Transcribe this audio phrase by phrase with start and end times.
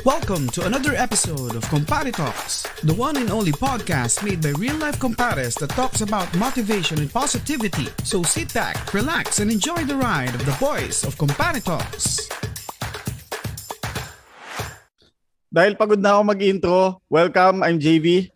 [0.00, 4.80] Welcome to another episode of Compare Talks, the one and only podcast made by real
[4.80, 7.84] life compares that talks about motivation and positivity.
[8.00, 12.32] So sit back, relax, and enjoy the ride of the boys of Compare Talks.
[15.52, 18.32] Dahil pagod na ako mag-intro, welcome, I'm JV.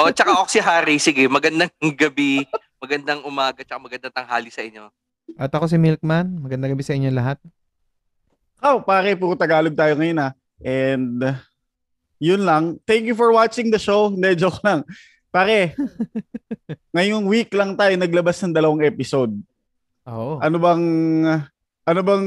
[0.00, 0.96] Oo, oh, tsaka ako si Harry.
[0.96, 2.48] Sige, magandang gabi,
[2.80, 4.88] magandang umaga, tsaka magandang tanghali sa inyo.
[5.36, 6.40] At ako si Milkman.
[6.40, 7.36] Magandang gabi sa inyo lahat.
[8.60, 10.32] Oh, pare, puro Tagalog tayo ngayon ah.
[10.60, 11.36] And uh,
[12.20, 12.76] yun lang.
[12.84, 14.12] Thank you for watching the show.
[14.12, 14.84] Hindi, joke lang.
[15.32, 15.72] Pare,
[16.94, 19.32] ngayong week lang tayo naglabas ng dalawang episode.
[20.04, 20.36] Oo.
[20.42, 20.84] Ano bang,
[21.88, 22.26] ano bang,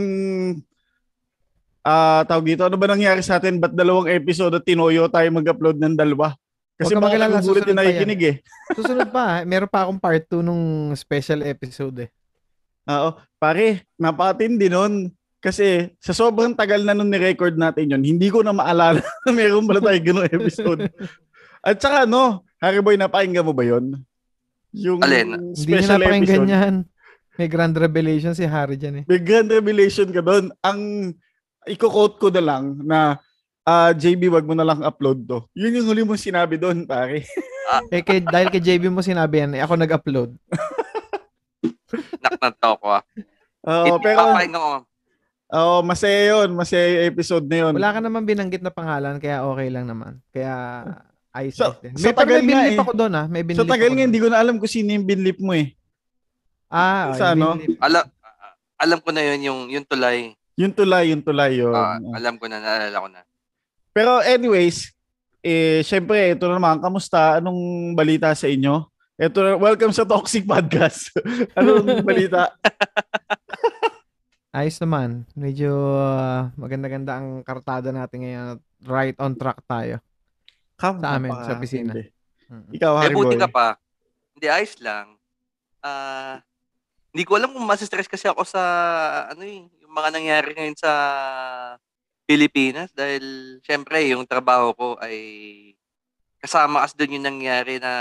[1.84, 3.60] ah tawag dito, ano ba nangyari sa atin?
[3.60, 6.34] Ba't dalawang episode at tinoyo tayo mag-upload ng dalawa?
[6.74, 7.78] Kasi mga pa yan.
[7.78, 8.36] nakikinig eh.
[8.78, 12.10] Susunod pa, meron pa akong part 2 nung special episode eh.
[12.90, 13.14] Oo.
[13.38, 15.12] Pare, napatindi nun.
[15.44, 19.68] Kasi sa sobrang tagal na nun ni-record natin yun, hindi ko na maalala na meron
[19.68, 20.88] pala tayo ganung episode.
[21.60, 24.00] At saka no, Harry Boy, napakinggan mo ba yun?
[24.72, 25.52] Yung Alin?
[25.52, 26.56] Hindi special napakinggan episode.
[26.56, 26.76] yan.
[27.36, 29.06] May grand revelation si Harry dyan eh.
[29.10, 30.48] May grand revelation ka doon.
[30.64, 31.12] Ang
[31.68, 33.20] iko-quote ko na lang na
[33.68, 35.44] ah, JB, wag mo na lang upload to.
[35.60, 37.28] Yun yung huli mong sinabi doon, pare.
[37.90, 40.36] Eh, kay, dahil kay JB mo sinabi yan, eh, ako nag-upload.
[42.24, 43.04] Naknanto ko ah.
[43.64, 44.74] Oo, Hindi pero papahinga ko.
[45.54, 46.58] Oh, masaya yun.
[46.58, 47.74] Masaya yung episode na yun.
[47.78, 50.18] Wala ka naman binanggit na pangalan, kaya okay lang naman.
[50.34, 50.54] Kaya,
[51.30, 51.94] ayos din.
[51.94, 52.84] sa May, tagal may nga binlip eh.
[52.84, 53.26] ako doon ah.
[53.30, 55.78] May binlip Sa tagal nga, hindi ko na alam kung sino yung binlip mo eh.
[56.74, 57.62] Ah, sa ano?
[57.78, 58.04] Alam,
[58.82, 60.34] alam ko na yun, yung, yung tulay.
[60.58, 61.74] Yung tulay, yung tulay yun.
[61.74, 63.22] Ah, alam ko na, naalala ko na.
[63.94, 64.90] Pero anyways,
[65.46, 67.38] eh, syempre, ito na naman, kamusta?
[67.38, 68.90] Anong balita sa inyo?
[69.14, 71.14] Ito, na- welcome sa Toxic Podcast.
[71.60, 72.50] Anong balita?
[74.54, 75.26] Ayos naman.
[75.34, 78.46] Medyo ah, maganda-ganda ang kartada natin ngayon.
[78.52, 79.98] at Right on track tayo.
[80.76, 81.90] Come, Sa amin, sa opisina.
[81.90, 82.06] hindi.
[82.46, 82.66] Mm.
[82.76, 83.42] Ikaw, Eh, Harry buti Boy.
[83.42, 83.68] ka pa.
[84.36, 85.08] Hindi, ayos lang.
[85.80, 86.44] Ah,
[87.10, 88.62] hindi ko alam kung masistress kasi ako sa,
[89.32, 90.92] ano eh, yung mga nangyari ngayon sa
[92.24, 93.24] Pilipinas dahil
[93.62, 95.18] syempre yung trabaho ko ay
[96.38, 97.94] kasama as doon yung nangyari na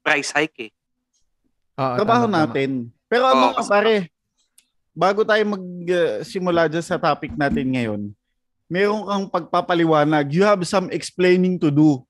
[0.00, 0.72] price hike eh.
[1.76, 2.40] Oo, Trabaho tama, tama.
[2.48, 2.70] natin.
[3.06, 3.94] Pero ano, Oo, kasi- pare,
[5.00, 8.00] bago tayo mag-simula dyan sa topic natin ngayon,
[8.68, 10.28] meron kang pagpapaliwanag.
[10.28, 12.04] You have some explaining to do.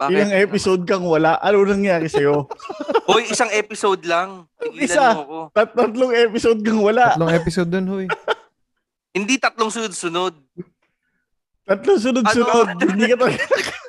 [0.00, 0.10] Bakit?
[0.10, 1.36] Ilang episode kang wala.
[1.38, 2.48] Ano nangyari sa'yo?
[3.12, 4.48] Hoy, isang episode lang.
[4.56, 5.06] Tigilan Isa.
[5.12, 5.38] mo ako.
[5.52, 7.14] Tat tatlong episode kang wala.
[7.14, 8.06] Tatlong episode dun, huy.
[9.16, 10.34] Hindi tatlong sunod-sunod.
[11.68, 12.66] Tatlong sunod-sunod.
[12.74, 12.80] Ano?
[12.88, 13.44] Hindi ka talaga.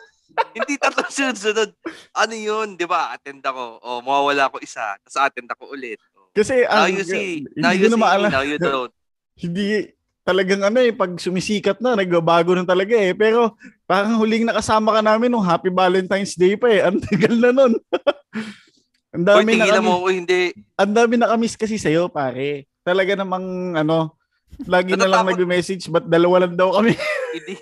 [0.62, 1.70] Hindi tatlong sunod-sunod.
[2.14, 2.68] Ano yun?
[2.78, 3.16] Di ba?
[3.16, 3.82] Attend ako.
[3.82, 5.00] O, mawawala ako isa.
[5.02, 5.98] Tapos attend ako ulit.
[6.36, 7.48] Kasi Now ang, you see.
[7.48, 7.96] hindi Now you see.
[7.96, 8.28] maalala.
[8.28, 8.92] Now you don't.
[9.36, 9.92] Hindi
[10.24, 13.12] talagang ano eh, pag sumisikat na, nagbabago na talaga eh.
[13.12, 16.82] Pero parang huling nakasama ka namin nung Happy Valentine's Day pa eh.
[16.88, 17.74] Ang tagal na nun.
[19.16, 20.08] ang dami na kami, mo ako.
[20.12, 20.52] Hindi.
[20.76, 22.68] ang dami na kamiss kasi sa'yo, pare.
[22.84, 24.20] Talaga namang ano,
[24.68, 27.00] lagi na lang nag-message, ba't dalawa lang daw kami?
[27.32, 27.56] Hindi.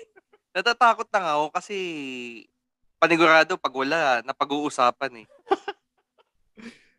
[0.50, 1.76] Natatakot na nga ako kasi
[2.98, 5.26] panigurado pag wala, napag-uusapan eh.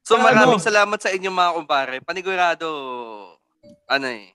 [0.06, 0.24] So Ano?
[0.24, 1.98] maraming salamat sa inyo mga kumpare.
[2.00, 2.70] Panigurado,
[3.86, 4.30] ano eh,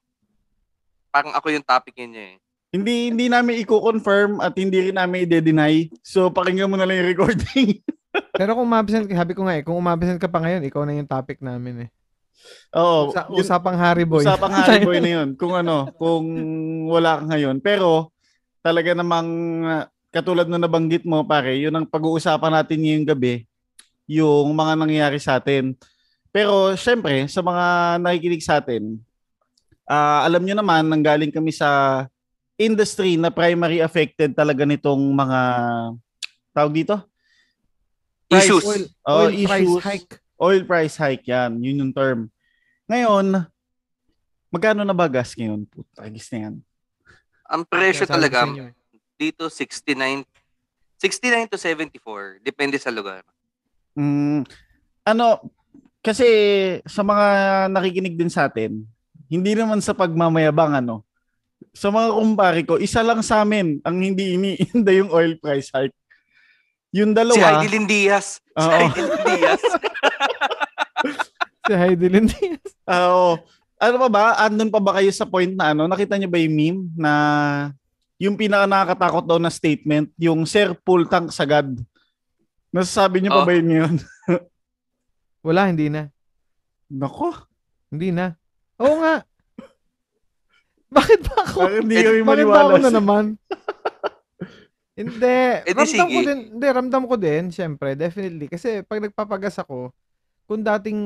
[1.08, 2.36] parang ako yung topic ninyo eh.
[2.70, 5.90] hindi hindi namin i-confirm at hindi rin namin i-deny.
[6.00, 7.82] So pakinggan mo na lang yung recording.
[8.38, 11.06] Pero kung umabsent, sabi ko nga eh, kung umabsent ka pa ngayon, ikaw na yung
[11.06, 11.90] topic namin eh.
[12.72, 13.10] Oo.
[13.10, 14.22] Usa- yun- usapang Harry Boy.
[14.22, 15.34] Usapang Harry Boy na yun.
[15.34, 16.26] Kung ano, kung
[16.86, 17.58] wala ka ngayon.
[17.58, 18.10] Pero,
[18.60, 19.28] talaga namang,
[19.62, 23.49] ah, katulad na nabanggit mo, pare, yun ang pag-uusapan natin ngayong gabi,
[24.10, 25.78] yung mga nangyayari sa atin.
[26.34, 27.64] Pero, syempre, sa mga
[28.02, 28.98] nakikinig sa atin,
[29.86, 32.02] ah, alam nyo naman, nanggaling kami sa
[32.58, 35.40] industry na primary affected talaga nitong mga,
[36.50, 36.98] tawag dito?
[38.26, 38.64] Price- Issues.
[38.66, 39.82] Oil, Oh, oil price issues.
[39.86, 40.12] hike.
[40.40, 41.50] Oil price hike yan.
[41.58, 42.26] Yun yung term.
[42.86, 43.46] Ngayon,
[44.50, 45.66] magkano na ba gas ngayon?
[45.66, 46.54] Puta, gis na yan.
[47.46, 48.70] Ang presyo ko talaga, eh.
[49.14, 50.22] dito 69,
[50.98, 52.38] 69 to 74.
[52.40, 53.22] Depende sa lugar.
[53.96, 54.46] Mm,
[55.06, 55.26] ano,
[56.00, 56.26] kasi
[56.88, 57.26] sa mga
[57.72, 58.82] nakikinig din sa atin,
[59.30, 61.04] hindi naman sa pagmamayabang, ano,
[61.70, 65.94] sa mga kumpare ko, isa lang sa amin ang hindi iniinda yung oil price hike.
[66.90, 68.42] Yung Si dalawa, Heidi Lindias.
[68.42, 68.70] Si Oo.
[68.74, 69.62] Heidi Lindias.
[71.60, 72.58] Si Heidi Lindy.
[72.88, 73.32] ah, oo.
[73.78, 76.56] ano pa ba, andun pa ba kayo sa point na ano, nakita niyo ba yung
[76.56, 77.12] meme na
[78.20, 81.72] yung pinaka nakakatakot daw na statement, yung Sir Full Tank Sagad.
[82.70, 83.46] Nasasabi niyo pa Oh.
[83.46, 83.94] ba yun yun?
[85.46, 86.06] Wala, hindi na.
[86.86, 87.34] Nako.
[87.90, 88.36] Hindi na.
[88.78, 89.26] Oo nga.
[90.90, 91.58] Bakit ba ako?
[91.80, 93.24] Hindi Eh, kami Bakit ba ako na naman?
[95.00, 95.38] hindi.
[95.62, 96.26] Eh, di ramdam ko sige.
[96.26, 96.40] din.
[96.52, 98.46] Hindi, ramdam ko din, syempre, definitely.
[98.46, 99.90] Kasi pag nagpapagas ako,
[100.46, 101.00] kung dating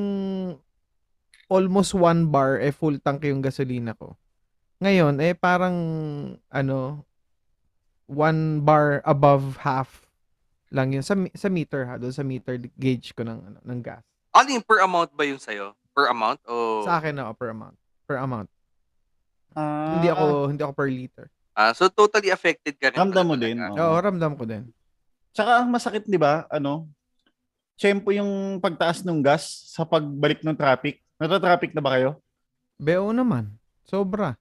[1.47, 4.17] almost one bar, eh full tank yung gasolina ko.
[4.81, 5.77] Ngayon, eh parang,
[6.51, 7.05] ano,
[8.05, 10.04] one bar above half
[10.75, 11.01] lang yun.
[11.01, 14.03] Sa, sa meter ha, doon sa meter gauge ko ng, ano, ng gas.
[14.35, 15.73] Ano yung per amount ba yung sa'yo?
[15.95, 16.43] Per amount?
[16.45, 16.83] O...
[16.83, 17.79] Sa akin na, per amount.
[18.05, 18.51] Per amount.
[19.55, 21.27] Ah, Hindi ako, hindi ako per liter.
[21.55, 22.99] Ah, so totally affected ka rin.
[22.99, 23.47] Ramdam pala mo talaga.
[23.47, 23.77] din, oo.
[23.79, 24.63] Oo, ramdam ko din.
[25.31, 26.91] Tsaka ang masakit, di ba, ano,
[27.75, 30.99] tiyempo yung pagtaas ng gas sa pagbalik ng traffic.
[31.15, 32.19] Nata-traffic na ba kayo?
[32.75, 33.55] BO naman.
[33.87, 34.35] Sobra.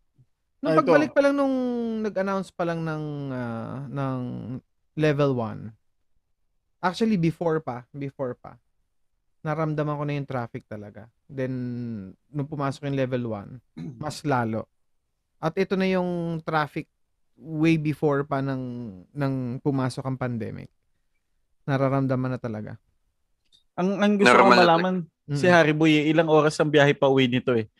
[0.58, 0.82] Nung Ah, ito.
[0.82, 1.56] pagbalik pa lang nung
[2.02, 4.18] nag-announce pa lang ng ah, ng
[4.96, 5.70] level 1.
[6.84, 8.60] Actually before pa, before pa.
[9.40, 11.08] Naramdaman ko na yung traffic talaga.
[11.32, 11.54] Then
[12.28, 14.68] nung pumasok yung level 1, mas lalo.
[15.40, 16.92] At ito na yung traffic
[17.40, 18.64] way before pa ng
[19.10, 19.34] ng
[19.64, 20.68] pumasok ang pandemic.
[21.64, 22.76] Nararamdaman na talaga.
[23.80, 25.40] Ang, ang gusto ko Normal na malaman, Mm.
[25.40, 27.72] si Harry Boy, eh, ilang oras ang biyahe pa uwi nito eh.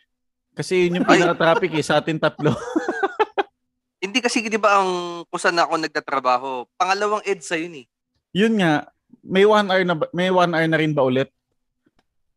[0.56, 2.56] Kasi yun yung pinaka-traffic eh, sa atin tatlo.
[4.04, 7.86] Hindi kasi, di ba, ang kung saan ako nagtatrabaho, pangalawang EDSA yun eh.
[8.32, 8.88] yun nga,
[9.24, 11.32] may one hour na, ba- may one hour na rin ba ulit?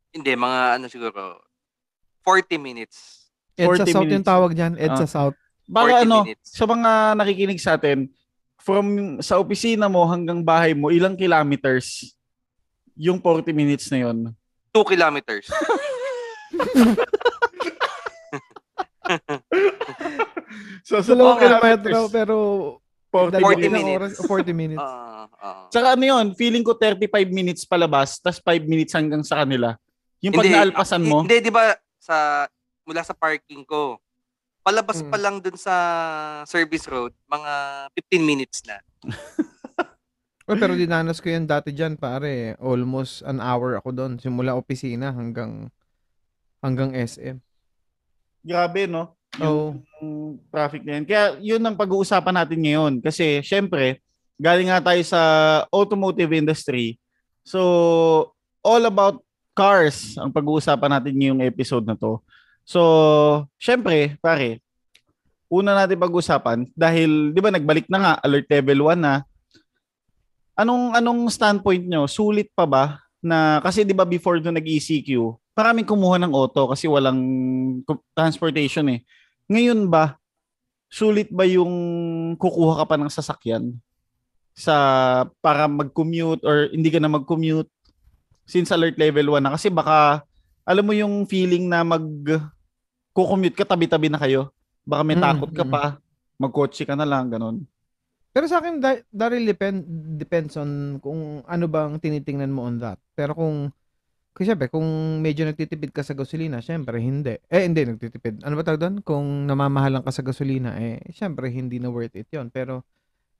[0.09, 1.43] Hindi, mga ano siguro,
[2.23, 3.27] 40 minutes.
[3.53, 4.27] EDSA 40 South yung minutes.
[4.27, 4.73] tawag dyan.
[4.75, 5.09] EDSA Ah.
[5.09, 5.37] South.
[5.65, 6.47] 40 Baka ano, minutes.
[6.47, 8.07] sa mga nakikinig sa atin,
[8.57, 8.85] from
[9.19, 12.15] sa opisina mo hanggang bahay mo, ilang kilometers
[12.95, 14.31] yung 40 minutes na yun?
[14.71, 15.47] 2 kilometers.
[20.83, 22.35] So, sa Dalawang 2 kilometro kilometers, pero
[23.09, 23.97] 40 dalawang 40 ilang minutes.
[23.97, 24.89] oras, 40 minutes.
[25.17, 25.65] Ah, ah.
[25.67, 29.75] Tsaka ano yun, feeling ko 35 minutes palabas, tas 5 minutes hanggang sa kanila.
[30.19, 32.47] Yung pag Hindi, naalpasan mo, Hindi, di ba, sa,
[32.83, 33.99] mula sa parking ko,
[34.61, 35.09] palabas Mm.
[35.09, 35.75] pa lang dun sa
[36.43, 37.51] service road, mga
[37.93, 38.77] 15 minutes na.
[40.47, 42.55] Oh, pero dinanas ko yan dati dyan, pare.
[42.57, 44.15] Almost an hour ako doon.
[44.15, 45.67] Simula opisina hanggang
[46.63, 47.43] hanggang SM.
[48.39, 49.16] grabe no?
[49.41, 51.05] Oh, Yung traffic na yan.
[51.05, 52.93] Kaya yun ang pag-uusapan natin ngayon.
[53.01, 54.01] Kasi syempre,
[54.37, 55.21] galing nga tayo sa
[55.73, 56.97] automotive industry.
[57.45, 59.21] So, all about
[59.57, 62.21] cars ang pag-uusapan natin ngayong episode na to.
[62.61, 62.81] So,
[63.57, 64.61] syempre, pare,
[65.47, 69.23] una natin pag-usapan dahil 'di ba nagbalik na nga alert level 1 na.
[70.59, 72.05] Anong anong standpoint nyo?
[72.05, 75.09] Sulit pa ba na kasi 'di ba before no nag-ECQ,
[75.55, 77.17] maraming kumuha ng auto kasi walang
[78.11, 79.01] transportation eh.
[79.47, 80.19] Ngayon ba
[80.87, 81.73] sulit ba yung
[82.39, 83.75] kukuha ka pa ng sasakyan
[84.55, 84.75] sa
[85.43, 87.67] para mag-commute or hindi ka na mag-commute
[88.47, 90.23] since alert level 1 na kasi baka
[90.63, 92.03] alam mo yung feeling na mag
[93.17, 94.53] kukommute ka tabi-tabi na kayo.
[94.85, 95.71] Baka may Mm, takot ka mm.
[95.73, 95.83] pa,
[96.37, 97.65] magkotse ka na lang ganun.
[98.29, 99.81] Pero sa akin, da- Daryl, depend,
[100.21, 103.01] depends on kung ano bang tinitingnan mo on that.
[103.17, 103.73] Pero kung,
[104.37, 104.85] kasi syempre, kung
[105.17, 107.41] medyo nagtitipid ka sa gasolina, syempre, hindi.
[107.49, 108.45] Eh, hindi, nagtitipid.
[108.45, 108.95] Ano ba tawag doon?
[109.01, 112.85] Kung namamahalan ka sa gasolina, eh, syempre, hindi na worth it yon Pero,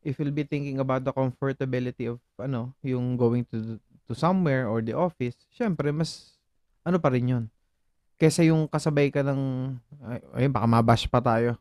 [0.02, 3.78] if you'll be thinking about the comfortability of, ano, yung going to
[4.08, 6.34] to somewhere or the office, syempre, mas,
[6.82, 7.44] ano pa rin yun.
[8.18, 9.42] Kesa yung kasabay ka ng,
[10.02, 11.54] ay, ay baka mabash pa tayo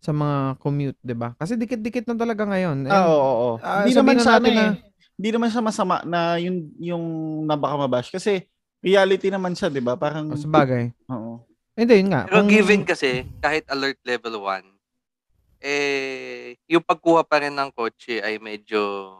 [0.00, 1.36] sa mga commute, 'di ba?
[1.36, 2.88] Kasi dikit-dikit na talaga ngayon.
[2.88, 3.50] And, Ah, oo, oo.
[3.60, 4.58] ah, Hindi naman na sa ano natin eh.
[4.58, 4.78] na-
[5.20, 7.04] Hindi naman sa masama na yung yung
[7.44, 8.48] nabaka mabash kasi
[8.80, 9.94] reality naman siya, 'di ba?
[9.94, 10.90] Parang oh, sa bagay.
[11.06, 11.40] oo.
[11.72, 12.26] Hindi, yun nga.
[12.26, 14.66] Pero Kung- given kasi, kahit alert level 1,
[15.60, 19.12] eh, yung pagkuha pa rin ng kotse ay medyo,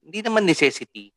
[0.00, 1.10] hindi naman necessity.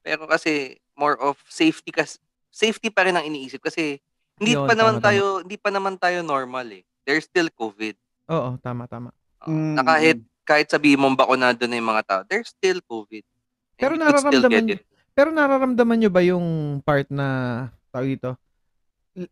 [0.00, 2.16] Pero kasi, more of safety kas
[2.50, 4.02] safety pa rin ang iniisip kasi
[4.36, 5.06] hindi Yun, pa naman tama, tama.
[5.06, 6.82] tayo hindi pa naman tayo normal eh.
[7.04, 7.94] There's still COVID.
[8.28, 9.10] Oo, tama, tama.
[9.38, 9.72] Uh, Mm.
[9.72, 13.22] Na kahit kahit sabihin mong bakunado na yung mga tao, there's still COVID.
[13.22, 14.82] And Pero nararamdaman.
[15.20, 18.40] Pero nararamdaman nyo ba yung part na, tawag dito,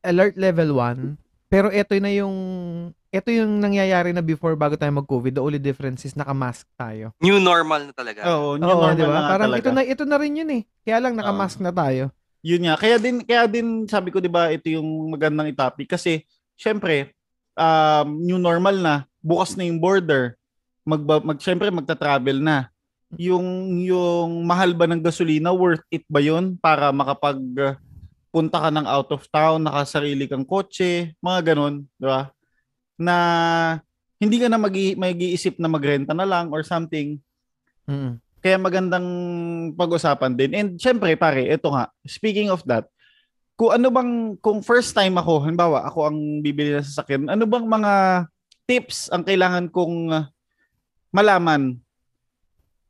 [0.04, 1.16] alert level 1,
[1.48, 2.36] pero ito na yung,
[3.08, 7.16] ito yung nangyayari na before bago tayo mag-COVID, the only difference is naka-mask tayo.
[7.24, 8.20] New normal na talaga.
[8.28, 9.08] Oo, new Oo, normal di ba?
[9.08, 9.60] na nga Parang talaga.
[9.64, 10.62] ito na, ito na rin yun eh.
[10.84, 12.12] Kaya lang naka-mask na tayo.
[12.44, 12.74] Yun nga.
[12.76, 16.22] Kaya din kaya din sabi ko 'di ba ito yung magandang topic kasi
[16.54, 17.16] syempre
[17.56, 20.36] um, new normal na, bukas na yung border.
[20.84, 22.68] Mag, mag syempre magta-travel na.
[23.16, 27.74] Yung yung mahal ba ng gasolina worth it ba 'yun para makapag uh,
[28.28, 32.28] punta ka ng out of town, nakasarili kang kotse, mga ganun, 'di ba?
[33.00, 33.16] Na
[34.18, 37.16] hindi ka na mag mag-iisip na magrenta na lang or something.
[37.88, 38.20] Mm.
[38.38, 39.08] Kaya magandang
[39.74, 40.52] pag-usapan din.
[40.54, 42.86] And syempre, pare, ito nga, speaking of that,
[43.58, 47.66] kung ano bang, kung first time ako, halimbawa, ako ang bibili ng sasakyan, ano bang
[47.66, 47.92] mga
[48.68, 50.24] tips ang kailangan kong uh,
[51.10, 51.80] malaman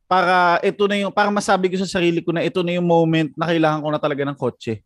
[0.09, 3.29] para ito na yung, para masabi ko sa sarili ko na ito na yung moment
[3.37, 4.81] na kailangan ko na talaga ng kotse.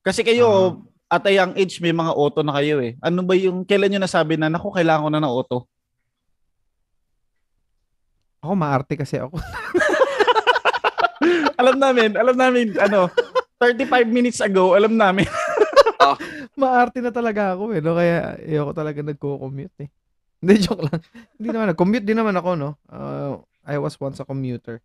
[0.00, 0.80] Kasi kayo,
[1.12, 2.96] at a young age, may mga auto na kayo eh.
[3.04, 5.58] Ano ba yung, kailan nyo nasabi na, naku, kailangan ko na ng auto?
[8.40, 9.36] Ako maarte kasi ako.
[11.60, 13.12] alam namin, alam namin, ano,
[13.60, 15.28] 35 minutes ago, alam namin.
[16.58, 17.84] maarte na talaga ako eh.
[17.84, 18.00] No?
[18.00, 19.88] Kaya ayoko talaga nagko-commute eh.
[20.40, 20.98] Hindi, joke lang.
[21.36, 21.76] Hindi naman.
[21.76, 22.70] Commute din naman ako, no?
[22.88, 24.82] Uh, I was once a commuter.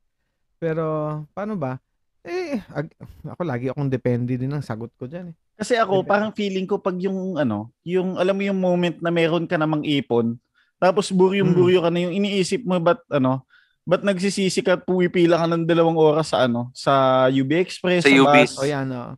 [0.58, 0.84] Pero,
[1.32, 1.78] paano ba?
[2.22, 2.94] Eh, ag-
[3.24, 5.36] ako lagi akong depende din ng sagot ko dyan eh.
[5.58, 9.50] Kasi ako, parang feeling ko pag yung, ano, yung, alam mo yung moment na meron
[9.50, 10.38] ka namang ipon,
[10.78, 13.42] tapos buryong-buryo ka na yung iniisip mo, ba't, ano,
[13.82, 18.14] ba't nagsisisi ka at pumipila ka ng dalawang oras sa, ano, sa UB Express, Sa
[18.14, 18.30] sa, UB.
[18.30, 18.54] bus.
[18.60, 19.18] O yan, oh.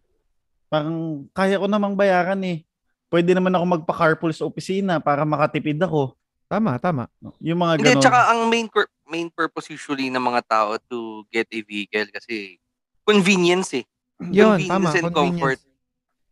[0.69, 2.63] Parang, kaya ko namang bayaran eh.
[3.09, 6.13] Pwede naman ako magpa-carpool sa opisina para makatipid ako.
[6.45, 7.09] Tama, tama.
[7.41, 8.03] Yung mga Hindi, ganon.
[8.05, 8.69] tsaka ang main
[9.09, 12.61] main purpose usually ng mga tao to get a vehicle kasi
[13.03, 13.85] convenience eh.
[14.21, 14.99] Yun, Convenience tama.
[15.01, 15.59] and comfort.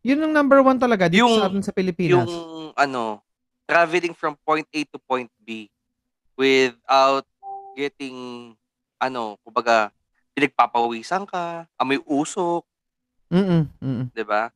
[0.06, 2.30] Yun ang number one talaga dito Yung- sa atin sa Pilipinas.
[2.30, 3.20] Yung ano,
[3.66, 5.66] traveling from point A to point B
[6.38, 7.26] without
[7.74, 8.54] getting
[8.96, 9.90] ano, kumbaga
[10.32, 12.62] pinagpapawisan ka, amoy usok,
[13.28, 14.06] Mm-mm, mm-mm.
[14.14, 14.48] 'di ba?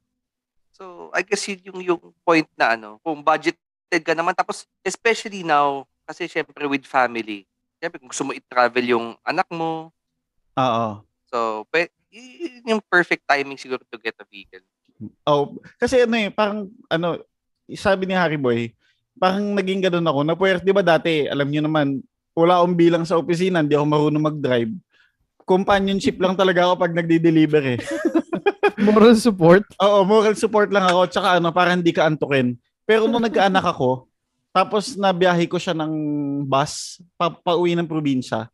[0.73, 5.45] So, I guess yun yung yung point na ano, kung budgeted ka naman tapos especially
[5.45, 7.45] now kasi syempre with family.
[7.83, 9.91] Syempre kung gusto mo i-travel yung anak mo,
[10.55, 11.03] Oo.
[11.27, 14.63] so pe, yun yung perfect timing siguro to get a vehicle.
[15.27, 17.19] Oh, kasi ano eh, parang ano,
[17.75, 18.71] sabi ni Harry Boy,
[19.19, 20.21] parang naging ganun ako.
[20.23, 21.99] Na puwer, 'di ba dati, alam niyo naman,
[22.39, 24.71] wala akong bilang sa opisina, hindi ako marunong mag-drive.
[25.43, 27.81] Companionship lang talaga ako pag nagde-deliver eh.
[28.87, 29.67] Moral support.
[29.83, 32.55] Oo, moral support lang ako tsaka ano, para hindi ka antukin.
[32.87, 34.07] Pero nung nagkaanak ako,
[34.53, 35.93] tapos nabiyahe ko siya ng
[36.45, 38.53] bus pa, pauwi ng probinsya.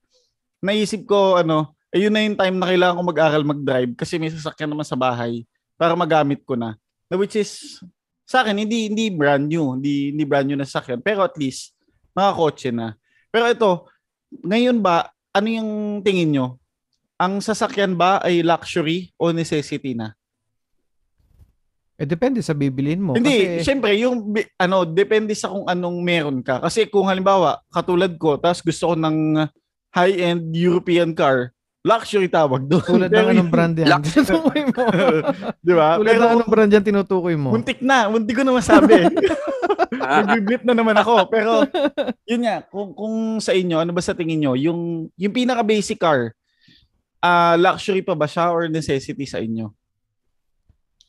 [0.63, 4.71] Naisip ko ano, ayun na yung time na kailangan ko mag-aral mag-drive kasi may sasakyan
[4.71, 5.43] naman sa bahay
[5.75, 6.79] para magamit ko na.
[7.11, 7.83] Na which is
[8.23, 11.75] sa akin hindi hindi brand new, hindi hindi brand new na sasakyan, pero at least
[12.15, 12.95] nakakotse na.
[13.35, 13.71] Pero ito,
[14.47, 15.71] ngayon ba ano yung
[16.03, 16.47] tingin nyo?
[17.19, 20.18] Ang sasakyan ba ay luxury o necessity na?
[21.99, 23.19] Eh, depende sa bibilin mo.
[23.19, 26.63] Hindi, Kasi, syempre, yung, bi- ano, depende sa kung anong meron ka.
[26.63, 29.43] Kasi kung halimbawa, katulad ko, tapos gusto ko ng
[29.91, 31.51] high-end European car,
[31.83, 32.87] luxury tawag doon.
[32.87, 33.99] tulad ng anong brand yan.
[34.07, 34.83] Tinutukoy mo.
[35.67, 35.99] Di ba?
[35.99, 37.51] tulad Pero ng anong brand yan tinutukoy mo.
[37.51, 38.95] muntik na, muntik ko na masabi.
[40.31, 41.27] Nag-blip na naman ako.
[41.27, 41.67] Pero,
[42.31, 46.31] yun nga, kung, kung sa inyo, ano ba sa tingin nyo, yung, yung pinaka-basic car,
[47.19, 49.75] ah luxury pa ba siya or necessity sa inyo?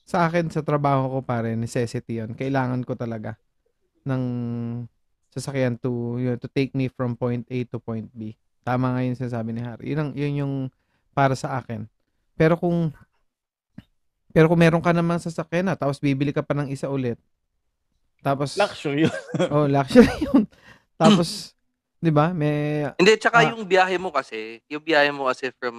[0.10, 3.38] Sa akin, sa trabaho ko pare, necessity yon Kailangan ko talaga
[4.10, 4.24] ng
[5.30, 8.34] sasakyan to, yun, to take me from point A to point B.
[8.66, 9.94] Tama nga yung sinasabi ni Harry.
[9.94, 10.54] Yun, ang, yun yung
[11.14, 11.86] para sa akin.
[12.34, 12.90] Pero kung
[14.34, 17.22] pero kung meron ka namang sasakyan na, tapos bibili ka pa ng isa ulit,
[18.26, 19.16] tapos, Luxury yun.
[19.54, 20.44] oh, luxury yun.
[21.00, 21.54] Tapos,
[22.04, 23.54] di ba, may, Hindi, tsaka Ah.
[23.54, 25.78] yung biyahe mo kasi, yung biyahe mo kasi from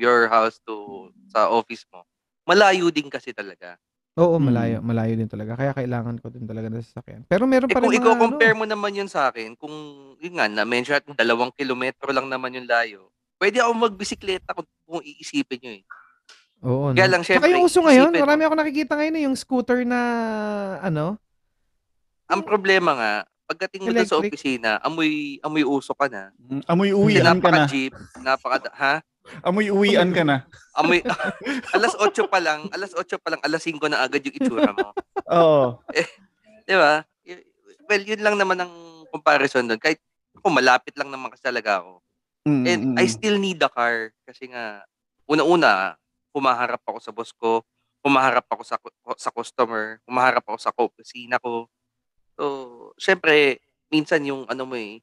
[0.00, 2.06] your house to sa office mo,
[2.48, 3.76] malayo din kasi talaga.
[4.18, 4.44] oo, Hmm.
[4.44, 5.56] malayo, malayo din talaga.
[5.56, 7.22] Kaya kailangan ko din talaga ng sasakyan.
[7.28, 9.72] Pero meron Eh pa rin kung mga, ano, mo naman yun sa akin, kung
[10.18, 15.02] yun nga, na-mention natin, dalawang kilometro lang naman yung layo, pwede ako magbisikleta kung, kung
[15.02, 15.84] iisipin nyo eh.
[16.62, 17.10] Oo, Kaya no?
[17.10, 18.36] lang, Tsaka syempre, yung uso ngayon, isipin mo.
[18.36, 20.00] marami ako nakikita ngayon eh, yung scooter na,
[20.78, 21.18] ano,
[22.30, 23.12] Ang problema nga,
[23.52, 26.32] pagdating mo sa opisina, amoy, amoy uso ka na.
[26.64, 27.36] Amoy Kasi uwian ka na.
[27.36, 27.92] napaka-jeep,
[28.24, 28.94] napaka, ha?
[29.44, 30.48] Amoy uwian ka na.
[30.80, 31.04] Amoy,
[31.76, 34.96] alas 8 pa lang, alas 8 pa lang, alas 5 na agad yung itsura mo.
[35.36, 35.84] Oo.
[36.64, 37.04] Di ba?
[37.84, 38.72] Well, yun lang naman ang
[39.12, 39.76] comparison doon.
[39.76, 40.00] Kahit
[40.40, 42.00] ako, malapit lang naman kasi talaga ako.
[42.48, 43.12] Mm, And mm, I mm.
[43.12, 44.16] still need a car.
[44.24, 44.80] Kasi nga,
[45.28, 46.00] una-una,
[46.32, 47.60] humaharap ako sa boss ko,
[48.00, 48.80] humaharap ako sa
[49.20, 51.68] sa customer, humaharap ako sa opisina ko.
[52.34, 52.44] So,
[52.96, 55.00] syempre, minsan yung ano mo eh,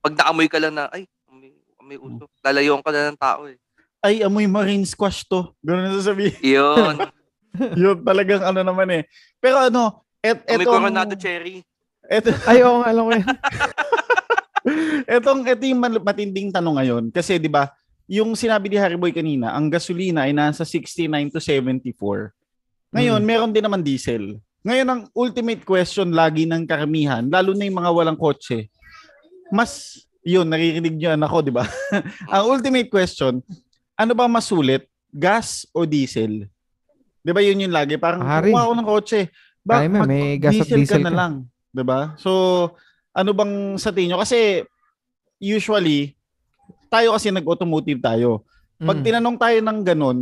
[0.00, 2.24] pag naamoy ka lang na, ay, amoy, amoy uso.
[2.40, 3.58] Lalayoan ka na ng tao eh.
[3.98, 5.50] Ay, amoy marine squash to.
[5.60, 6.38] Ganun na sasabihin.
[6.40, 6.94] Yun.
[7.80, 9.02] Yun talagang ano naman eh.
[9.42, 11.64] Pero ano, et, Amoy etong, Coronado Cherry.
[12.06, 13.26] eto, ay, oo, alam ko yan.
[15.18, 17.04] etong, eto yung matinding tanong ngayon.
[17.10, 17.72] Kasi di ba
[18.08, 22.32] yung sinabi ni Harry Boy kanina, ang gasolina ay nasa 69 to 74.
[22.88, 23.28] Ngayon, Mm.
[23.28, 24.40] meron din naman diesel.
[24.66, 28.66] Ngayon, ang ultimate question lagi ng karamihan, lalo na yung mga walang kotse,
[29.54, 31.64] mas, yun, naririnig nyo anak ko, di ba?
[32.34, 33.38] ang ultimate question,
[33.94, 36.46] ano ba mas sulit, gas o diesel?
[37.24, 37.96] 'Di ba yun yung lagi?
[38.00, 39.20] Parang kuha ako ng kotse.
[39.64, 41.16] Ba, mo, may gas at mag-diesel diesel ka na ka.
[41.18, 41.32] lang.
[41.72, 42.00] 'Di ba?
[42.16, 42.30] So,
[43.12, 44.22] ano bang sa tingin nyo?
[44.22, 44.64] Kasi
[45.36, 46.16] usually,
[46.88, 48.48] tayo kasi nag-automotive tayo.
[48.78, 49.04] Pag Mm.
[49.04, 50.18] tinanong tayo ng ganun,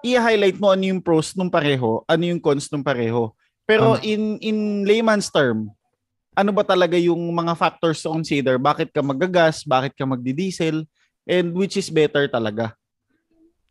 [0.00, 3.30] i-highlight mo ano yung pros nung pareho, ano yung cons nung pareho.
[3.70, 4.02] Pero Tama.
[4.02, 5.70] in in layman's term,
[6.34, 8.58] ano ba talaga yung mga factors to consider?
[8.58, 9.62] Bakit ka magagas?
[9.62, 10.82] Bakit ka magdi-diesel?
[11.22, 12.74] And which is better talaga?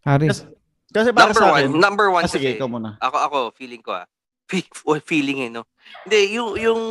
[0.08, 0.32] Hari.
[0.32, 0.48] Kasi,
[0.88, 2.96] kasi para Number sa one, akin, number one ah, sige, ikaw muna.
[3.04, 4.08] ako, ako, feeling ko ah.
[4.48, 4.72] Fe-
[5.12, 5.68] feeling eh, no?
[6.08, 6.82] Hindi, yung, yung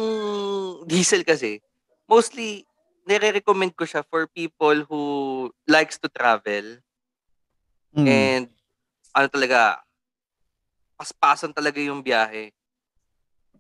[0.85, 1.65] diesel kasi,
[2.05, 2.69] mostly,
[3.09, 5.03] nire-recommend ko siya for people who
[5.65, 6.77] likes to travel
[7.89, 8.05] Mm.
[8.05, 8.47] and
[9.17, 9.81] ano talaga,
[11.01, 12.53] paspasan talaga yung biyahe.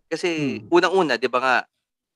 [0.08, 0.72] Kasi Hmm.
[0.72, 1.56] unang-una, 'di ba nga,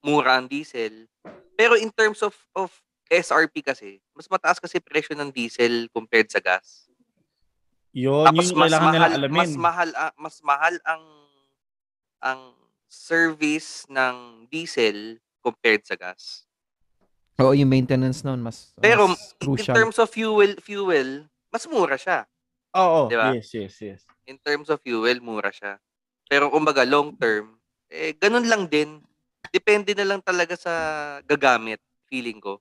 [0.03, 1.07] mura ang diesel.
[1.55, 2.73] Pero in terms of of
[3.13, 6.89] SRP kasi, mas mataas kasi presyo ng diesel compared sa gas.
[7.93, 9.37] Yun, Tapos yun yung mas kailangan mahal, nila alamin.
[9.37, 11.05] mas mahal ah, mas mahal ang
[12.25, 12.41] ang
[12.89, 16.49] service ng diesel compared sa gas.
[17.37, 19.77] Oo, yung maintenance noon mas, Pero mas in crucial.
[19.77, 22.25] terms of fuel, fuel, mas mura siya.
[22.73, 23.37] Oo, Di ba?
[23.37, 24.01] yes, yes, yes.
[24.25, 25.77] in terms of fuel, mura siya.
[26.31, 27.59] Pero kumbaga long term,
[27.93, 29.05] eh ganun lang din.
[29.53, 30.73] Depende na lang talaga sa
[31.29, 32.57] gagamit, feeling ko.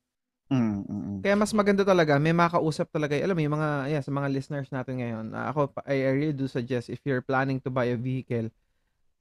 [0.52, 1.20] Mm, mm, mm.
[1.24, 3.16] Kaya mas maganda talaga, may makausap talaga.
[3.16, 6.12] Alam mo, yung mga, yeah, sa mga listeners natin ngayon, ah, ako, pa- I, I
[6.12, 8.52] really do suggest if you're planning to buy a vehicle,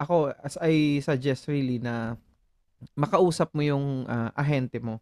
[0.02, 2.18] ako, as I suggest really na
[2.98, 4.98] makausap mo yung ah, ahente mo.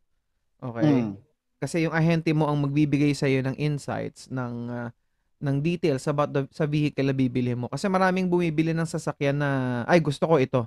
[0.61, 1.09] Okay?
[1.09, 1.17] Mm.
[1.59, 4.91] Kasi yung ahente mo ang magbibigay sa iyo ng insights ng ah,
[5.39, 7.71] ng details about the, sa vehicle na bibili mo.
[7.71, 9.51] Kasi maraming bumibili ng sasakyan na
[9.87, 10.67] ay gusto ko ito.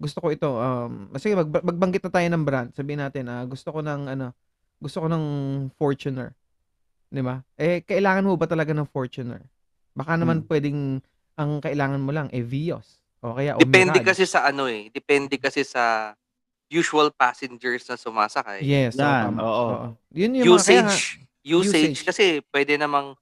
[0.00, 0.48] Gusto ko ito.
[0.56, 2.68] Um, sige, mag, magbanggit na tayo ng brand.
[2.72, 4.32] Sabihin natin, ah, gusto ko ng ano,
[4.80, 5.24] gusto ko ng
[5.76, 6.32] Fortuner.
[7.12, 7.44] 'Di ba?
[7.60, 9.44] Eh kailangan mo ba talaga ng Fortuner?
[9.92, 10.48] Baka naman Hmm.
[10.48, 10.78] pwedeng
[11.36, 14.08] ang kailangan mo lang eh Vios o kaya o Depende Mirage.
[14.08, 14.88] kasi sa ano eh.
[14.88, 16.16] Depende kasi sa
[16.72, 18.64] usual passengers na sumasakay.
[18.64, 19.92] Yes, oo, Yan, oo.
[20.16, 20.96] Yun yung mga, kaya usage,
[21.44, 22.00] usage, usage.
[22.08, 23.12] kasi pwede namang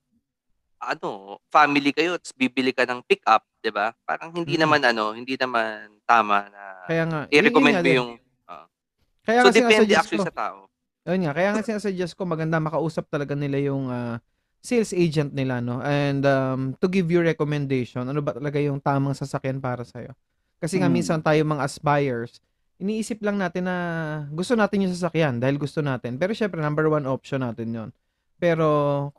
[0.79, 3.91] ano, family kayo, tapos bibili ka ng pick-up, 'di ba?
[4.07, 4.62] Parang hindi Mm.
[4.62, 8.12] naman ano, hindi naman tama na kaya nga, i-recommend mo yung
[9.29, 10.25] Kaya So depende actually ko.
[10.25, 10.59] sa tao.
[11.05, 14.17] Ayun nga, kaya nga sinasuggest ko maganda makausap talaga nila yung ah,
[14.64, 15.85] sales agent nila, no?
[15.85, 20.17] And um, to give you recommendation, ano ba talaga yung tamang sasakyan para sa'yo.
[20.61, 20.95] Kasi nga Mm.
[20.97, 22.33] minsan tayo mga as buyers,
[22.81, 23.77] iniisip lang natin na
[24.33, 26.17] gusto natin yung sasakyan dahil gusto natin.
[26.17, 27.91] Pero syempre, number one option natin yon.
[28.38, 28.66] Pero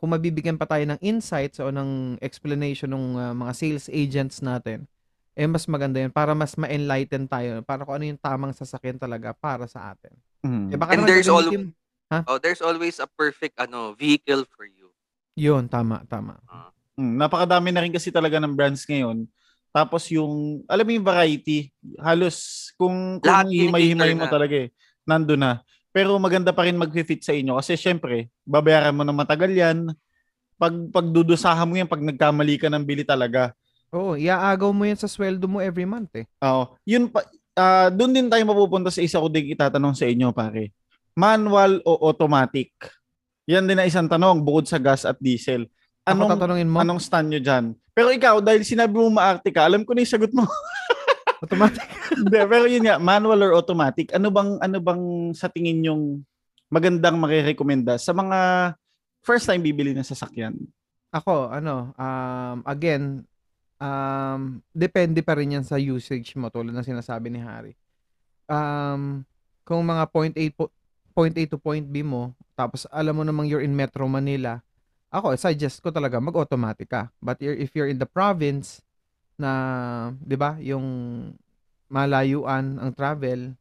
[0.00, 4.88] kung mabibigyan pa tayo ng insights o ng explanation ng ah, mga sales agents natin,
[5.36, 9.36] eh mas maganda yun para mas ma-enlighten tayo para kung ano yung tamang sasakyan talaga
[9.36, 10.12] para sa atin.
[10.42, 10.68] Mm.
[10.74, 11.76] Eh baka And there's gagamitin-
[12.26, 14.90] Oh, there's always a perfect ano vehicle for you.
[15.38, 16.42] Yun, tama, tama.
[16.98, 19.30] Mm, napakadami na rin kasi talaga ng brands ngayon.
[19.70, 21.70] Tapos yung, alam mo yung variety,
[22.02, 24.32] halos kung, kung himay-himay mo na.
[24.34, 24.74] talaga eh,
[25.06, 25.62] nando na.
[25.90, 29.90] Pero maganda pa rin mag-fit sa inyo kasi syempre, babayaran mo na matagal yan.
[30.54, 33.50] Pag pagdudusahan mo yan pag nagkamali ka ng bili talaga.
[33.90, 36.26] Oo, iaagaw mo yan sa sweldo mo every month eh.
[36.46, 36.78] Oo.
[36.86, 37.26] Yun pa,
[37.58, 40.70] ah, doon din tayo mapupunta sa isa ko din itatanong sa inyo pare.
[41.18, 42.70] Manual o automatic?
[43.50, 45.66] Yan din na isang tanong bukod sa gas at diesel.
[46.06, 47.74] Ako Anong tatanungin mo, anong stand nyo dyan?
[47.90, 50.46] Pero ikaw, dahil sinabi mo maarte ka, alam ko na yung sagot mo.
[51.40, 51.88] automatic.
[52.16, 56.02] Hindi, pero yun nga, manual or automatic, ano bang, ano bang sa tingin yung
[56.70, 58.38] magandang makirekomenda sa mga
[59.24, 60.54] first time bibili ng sasakyan?
[61.10, 63.26] Ako, ano, um, again,
[63.82, 67.74] um, depende pa rin yan sa usage mo tulad ng sinasabi ni Harry.
[68.46, 69.26] Um,
[69.66, 70.70] kung mga point A, po,
[71.16, 74.62] point A to point B mo, tapos alam mo namang you're in Metro Manila,
[75.10, 77.10] ako, suggest ko talaga mag-automatic ka.
[77.18, 78.78] But you're- if you're in the province,
[79.40, 79.52] na,
[80.14, 80.84] di ba, yung
[81.88, 83.56] malayuan ang travel,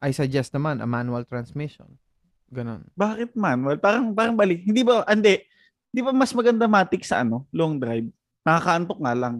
[0.00, 1.86] I suggest naman a manual transmission.
[2.48, 2.86] Ganon.
[2.94, 3.76] Bakit manual?
[3.76, 4.62] Parang, parang bali.
[4.62, 5.38] Hindi ba, hindi.
[5.90, 7.46] Hindi ba mas maganda matic sa ano?
[7.50, 8.08] Long drive?
[8.42, 9.36] Nakakaantok nga lang.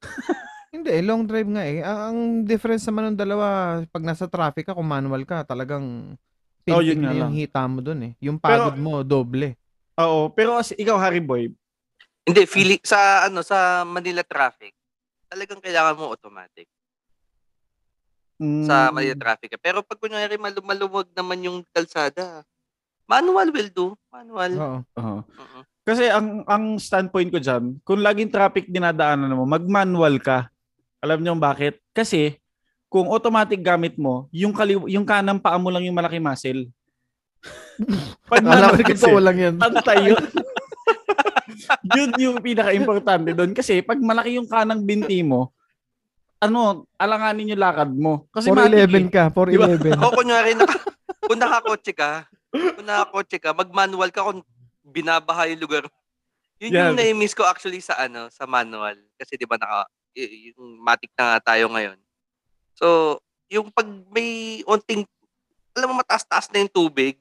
[0.68, 1.80] Hindi, eh, long drive nga eh.
[1.80, 3.46] Ang, ang difference naman ng dalawa,
[3.88, 6.12] pag nasa traffic ka, kung manual ka, talagang
[6.68, 7.40] Oh, pintig yun na yung lang.
[7.40, 8.12] hita mo dun eh.
[8.20, 9.56] Yung pagod Pero- mo, doble.
[9.96, 11.48] Oo, pero kasi ikaw, Harry Boy,
[12.22, 14.76] Hindi, feeling sa ano sa Manila traffic,
[15.28, 16.66] talagang kailangan mo automatic
[18.40, 19.54] mm, sa Manila traffic.
[19.60, 22.42] Pero pag kunyari malu- maluwag naman yung kalsada,
[23.04, 23.86] manual will do.
[24.08, 24.52] Manual.
[24.56, 24.78] Oo.
[24.98, 25.18] oo.
[25.22, 25.60] Oo.
[25.88, 30.52] Kasi ang ang standpoint ko diyan, kung laging traffic dinadaanan mo, mag-manual ka.
[31.00, 31.80] Alam niyo bakit?
[31.96, 32.36] Kasi
[32.92, 36.68] kung automatic gamit mo, yung kaliw, yung kanang paa mo lang yung malaki muscle.
[38.28, 39.54] Pag ko kasi, lang yan.
[39.56, 40.18] pantay yun.
[41.96, 43.52] yun yung pinaka-importante doon.
[43.52, 45.52] Kasi pag malaki yung kanang binti mo,
[46.38, 48.30] ano, alanganin yung lakad mo.
[48.30, 49.06] Kasi matik 411 eh.
[49.10, 49.98] ka, 411.
[50.06, 50.78] O kunyari, naka,
[51.26, 52.10] kung nakakotse ka,
[52.50, 54.40] kung nakakotse ka, mag-manual ka kung
[54.86, 55.84] binabaha yung lugar.
[56.58, 56.90] Yun Yan.
[56.90, 58.98] yung na-miss ko actually sa ano, sa manual.
[59.14, 61.98] Kasi 'di ba naka y- yung matik na nga tayo ngayon.
[62.74, 65.06] So, yung pag may onting
[65.74, 67.14] alam mo mataas-taas na yung tubig.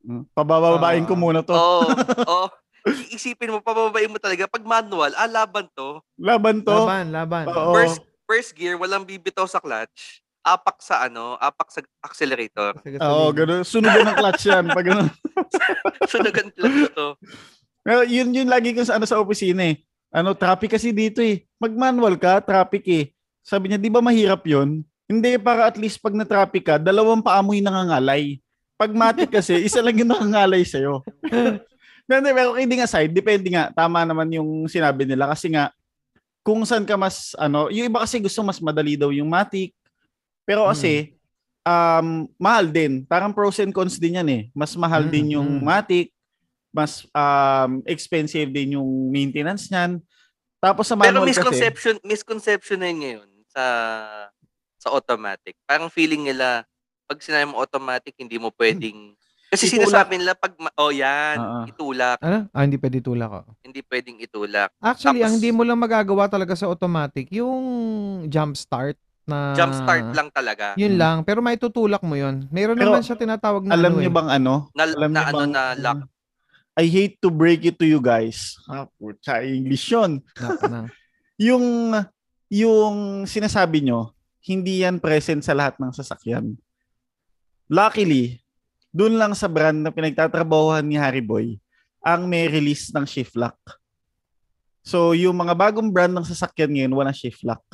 [0.00, 1.20] Hmm, Pabababain ko Ah.
[1.20, 1.52] muna to.
[1.52, 1.84] Oo.
[2.44, 2.48] oh,
[2.84, 4.44] Iisipin mo, pababain mo talaga.
[4.44, 6.04] Pag manual, ah, laban to.
[6.20, 6.76] Laban to.
[6.84, 7.44] Laban, laban.
[7.48, 7.72] Oo.
[7.72, 10.20] First, first gear, walang bibitaw sa clutch.
[10.44, 12.76] Apak sa ano, apak sa accelerator.
[12.76, 13.32] Oo, gasolina.
[13.32, 13.62] gano'n.
[13.64, 14.64] Sunugan ng clutch yan.
[14.68, 15.08] Pag ganun.
[16.12, 17.16] Sunagan lang to.
[17.80, 19.80] Pero yun yun lagi ko sa ano sa opisina eh.
[20.12, 21.48] Ano, traffic kasi dito eh.
[21.56, 23.04] Mag-manual ka, traffic eh.
[23.40, 24.84] Sabi niya, di ba mahirap yun?
[25.04, 28.40] Hindi, para at least pag na-traffic ka, dalawang paa mo yung nangangalay.
[28.78, 31.02] Pag matik kasi, isa lang yung nangangalay sa'yo.
[32.04, 33.72] Hindi, pero kidding aside, depende nga.
[33.72, 35.32] Tama naman yung sinabi nila.
[35.32, 35.72] Kasi nga,
[36.44, 39.72] kung saan ka mas, ano, yung iba kasi gusto mas madali daw yung matik.
[40.44, 41.16] Pero kasi,
[41.64, 43.08] um, mahal din.
[43.08, 44.42] Parang pros and cons din yan eh.
[44.52, 45.64] Mas mahal Mm, din yung mm.
[45.64, 46.12] matik.
[46.68, 49.96] Mas um, expensive din yung maintenance niyan.
[50.60, 53.64] Tapos sa Pero manual kasi, misconception, misconception na yun ngayon sa
[54.76, 55.56] sa automatic.
[55.64, 56.68] Parang feeling nila,
[57.08, 59.16] pag sinabi mo automatic, hindi mo pwedeng...
[59.54, 59.86] Kasi Itulak.
[59.86, 61.62] sinasabi nila, pag, ma- oh yan, Oo.
[61.70, 62.18] itulak.
[62.18, 62.50] Ano?
[62.50, 63.40] Ah, hindi pwede tulak ko.
[63.62, 64.70] Hindi pwedeng itulak.
[64.82, 67.62] Actually, Tapos- ang hindi mo lang magagawa talaga sa automatic, yung
[68.26, 69.54] jump start na...
[69.54, 70.74] Jump start lang talaga.
[70.74, 71.22] Yun lang.
[71.22, 72.50] Pero may tutulak mo yun.
[72.50, 74.16] Meron Pero, naman siya tinatawag na alam ano niyo eh.
[74.18, 74.54] bang ano?
[74.74, 75.98] Na, Alam na niyo ano bang, na lock.
[76.74, 78.58] I hate to break it to you guys.
[78.66, 80.18] Ah, putya, English yun.
[81.38, 81.90] Yung,
[82.46, 84.10] yung sinasabi nyo,
[84.44, 86.54] hindi yan present sa lahat ng sasakyan.
[87.66, 88.43] Luckily,
[88.94, 91.58] dun lang sa brand na pinagtatrabahuhan ni Harry Boy,
[91.98, 93.58] ang may release ng shift lock.
[94.86, 97.66] So, yung mga bagong brand ng sasakyan ngayon, wala shift lock.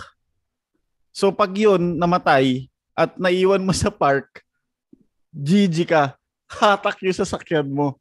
[1.12, 4.40] So, pag yun namatay at naiwan mo sa park,
[5.37, 6.16] GG ka.
[6.50, 8.00] Hatak yung sasakyan mo.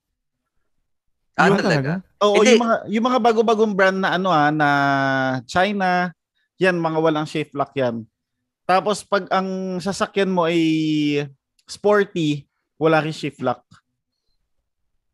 [1.37, 1.93] Ah, Yun talaga?
[2.23, 2.55] Oo, Hindi.
[2.55, 4.69] yung mga yung mga bago-bagong brand na ano ah, na
[5.45, 6.11] China,
[6.59, 8.03] yan mga walang shift lock yan.
[8.67, 10.59] Tapos pag ang sasakyan mo ay
[11.69, 12.48] sporty,
[12.79, 13.61] wala rin shift lock.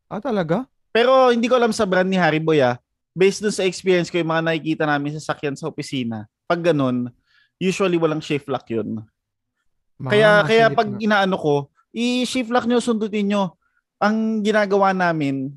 [0.06, 0.70] Ah, talaga?
[0.94, 2.78] Pero hindi ko alam sa brand ni Harry Boy ah.
[3.10, 7.10] Based dun sa experience ko, yung mga nakikita namin sa sasakyan sa opisina, pag ganun,
[7.58, 9.02] usually walang shift lock yun.
[9.98, 10.98] Mga Kaya kaya masilip pag na.
[11.00, 11.54] inaano ko,
[11.90, 13.56] i-shift lock nyo, sundutin nyo.
[13.96, 15.48] Ang ginagawa namin,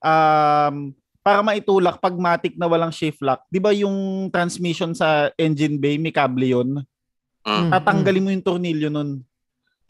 [0.00, 0.76] um,
[1.22, 6.00] para maitulak pag matic na walang shift lock, di ba yung transmission sa engine bay,
[6.00, 6.82] may kable yun?
[7.46, 7.68] Mm.
[7.68, 9.20] Mm, Tatanggalin mo yung tornilyo nun.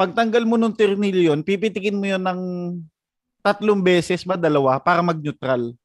[0.02, 2.40] Pag tanggal mo nung tornilyo yun, pipitikin mo yun ng
[3.38, 5.78] tatlong beses ba, dalawa, para mag-neutral.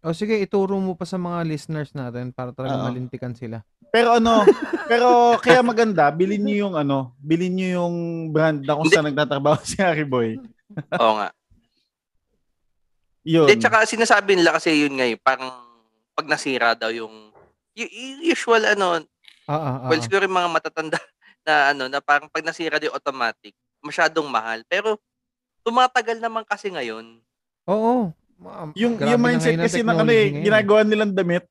[0.00, 2.88] O sige, ituro mo pa sa mga listeners natin para talaga Oo.
[2.88, 3.60] malintikan sila.
[3.92, 4.48] Pero ano,
[4.90, 7.94] pero kaya maganda, bilhin niyo yung ano, bilhin niyo yung
[8.32, 10.40] brand na kung saan nagtatrabaho si Harry Boy.
[11.04, 11.36] Oo nga.
[13.28, 13.44] Yun.
[13.44, 15.52] Hindi, tsaka sinasabi nila kasi yun ngayon, parang
[16.16, 17.28] pag nasira daw yung
[17.76, 19.04] y- y- usual ano,
[19.44, 19.88] Ah, ah, ah.
[19.92, 20.96] well, siguro yung mga matatanda
[21.44, 23.52] na ano, na parang pag nasira yung automatic,
[23.84, 24.64] masyadong mahal.
[24.66, 24.96] Pero
[25.62, 27.20] tumatagal naman kasi ngayon.
[27.68, 28.10] Oo.
[28.40, 31.44] Ma- yung yung na mindset kasi ng ano eh, ngayon ginagawa nilang damit,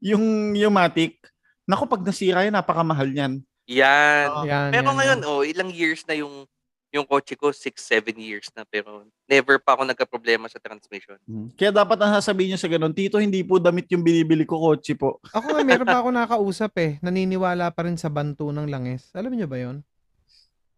[0.00, 1.20] yung yung Matic,
[1.68, 3.32] naku pag nasira yan, napakamahal niyan.
[3.70, 4.26] Yan.
[4.48, 5.28] Yan, pero yan, ngayon, yan.
[5.30, 6.48] oh, ilang years na yung
[6.90, 8.66] yung kotse ko, 6, 7 years na.
[8.66, 11.16] Pero never pa ako nagka-problema sa transmission.
[11.54, 14.98] Kaya dapat ang sasabihin niyo sa ganun, Tito, hindi po damit yung binibili ko, kotse
[14.98, 15.22] po.
[15.36, 16.98] Ako nga, meron pa ako nakausap eh.
[16.98, 19.08] Naniniwala pa rin sa banto ng langis.
[19.14, 19.86] Alam niyo ba yon?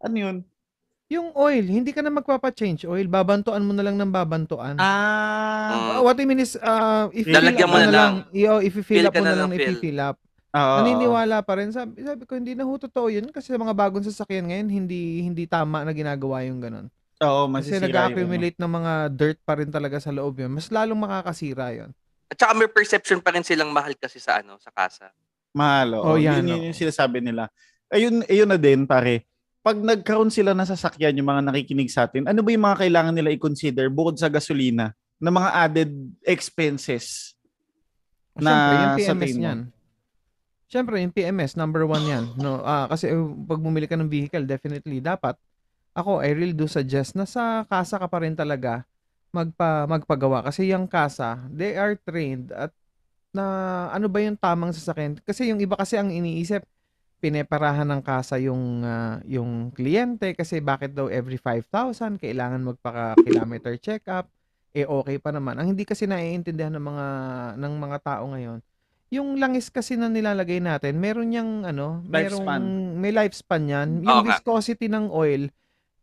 [0.04, 0.36] Ano yun?
[1.12, 3.04] Yung oil, hindi ka na magpapa-change oil.
[3.04, 4.80] Babantuan mo na lang ng babantuan.
[4.80, 5.68] Ah.
[5.72, 5.76] Mm.
[5.76, 8.12] Uh, what I mean is, uh, if Lalagyan mo na lang.
[8.32, 9.80] I- oh, if fill Fill up mo na na lang, ng if fill.
[9.80, 10.16] fill up.
[10.52, 10.76] Oo.
[10.84, 11.72] Naniniwala pa rin.
[11.72, 13.24] Sabi, sabi ko, hindi na ho totoo yun.
[13.32, 16.86] Kasi sa mga bagong sasakyan ngayon, hindi hindi tama na ginagawa yung ganun.
[17.22, 18.12] Oo, Kasi masisira ano.
[18.12, 20.52] nag-accumulate ng mga dirt pa rin talaga sa loob yun.
[20.52, 21.90] Mas lalong makakasira yun.
[22.28, 25.08] At saka may perception pa rin silang mahal kasi sa ano, sa kasa.
[25.56, 26.04] Mahal, oo.
[26.04, 26.66] Oh, yan, yun, yun oo.
[26.72, 27.48] yung sinasabi nila.
[27.92, 29.28] Ayun, ayun na din, pare.
[29.62, 33.14] Pag nagkaroon sila ng sasakyan, yung mga nakikinig sa atin, ano ba yung mga kailangan
[33.14, 34.90] nila i-consider bukod sa gasolina
[35.22, 35.92] na mga added
[36.26, 37.36] expenses?
[38.34, 39.42] Na Siyempre, yung sa PMS tingin mo?
[39.44, 39.60] niyan.
[40.72, 42.24] Siyempre, yung PMS, number one yan.
[42.40, 45.36] No, ah, kasi uh, pag bumili ka ng vehicle, definitely, dapat,
[45.92, 48.88] ako, I really do suggest na sa kasa ka pa rin talaga
[49.36, 50.40] magpa, magpagawa.
[50.40, 52.72] Kasi yung kasa, they are trained at
[53.36, 53.44] na
[53.92, 55.20] ano ba yung tamang sasakyan.
[55.20, 56.64] Kasi yung iba kasi ang iniisip,
[57.20, 64.26] pineparahan ng kasa yung ah, yung kliyente kasi bakit daw every 5,000 kailangan magpaka-kilometer check-up.
[64.72, 65.60] eh okay pa naman.
[65.60, 67.06] Ang hindi kasi naiintindihan ng mga
[67.60, 68.64] ng mga tao ngayon,
[69.12, 72.62] yung langis kasi na nilalagay natin, meron niyang ano, merong Lifespan.
[72.96, 73.88] may lifespan 'yan.
[74.00, 74.40] Oo Yung nga.
[74.40, 75.52] viscosity ng oil,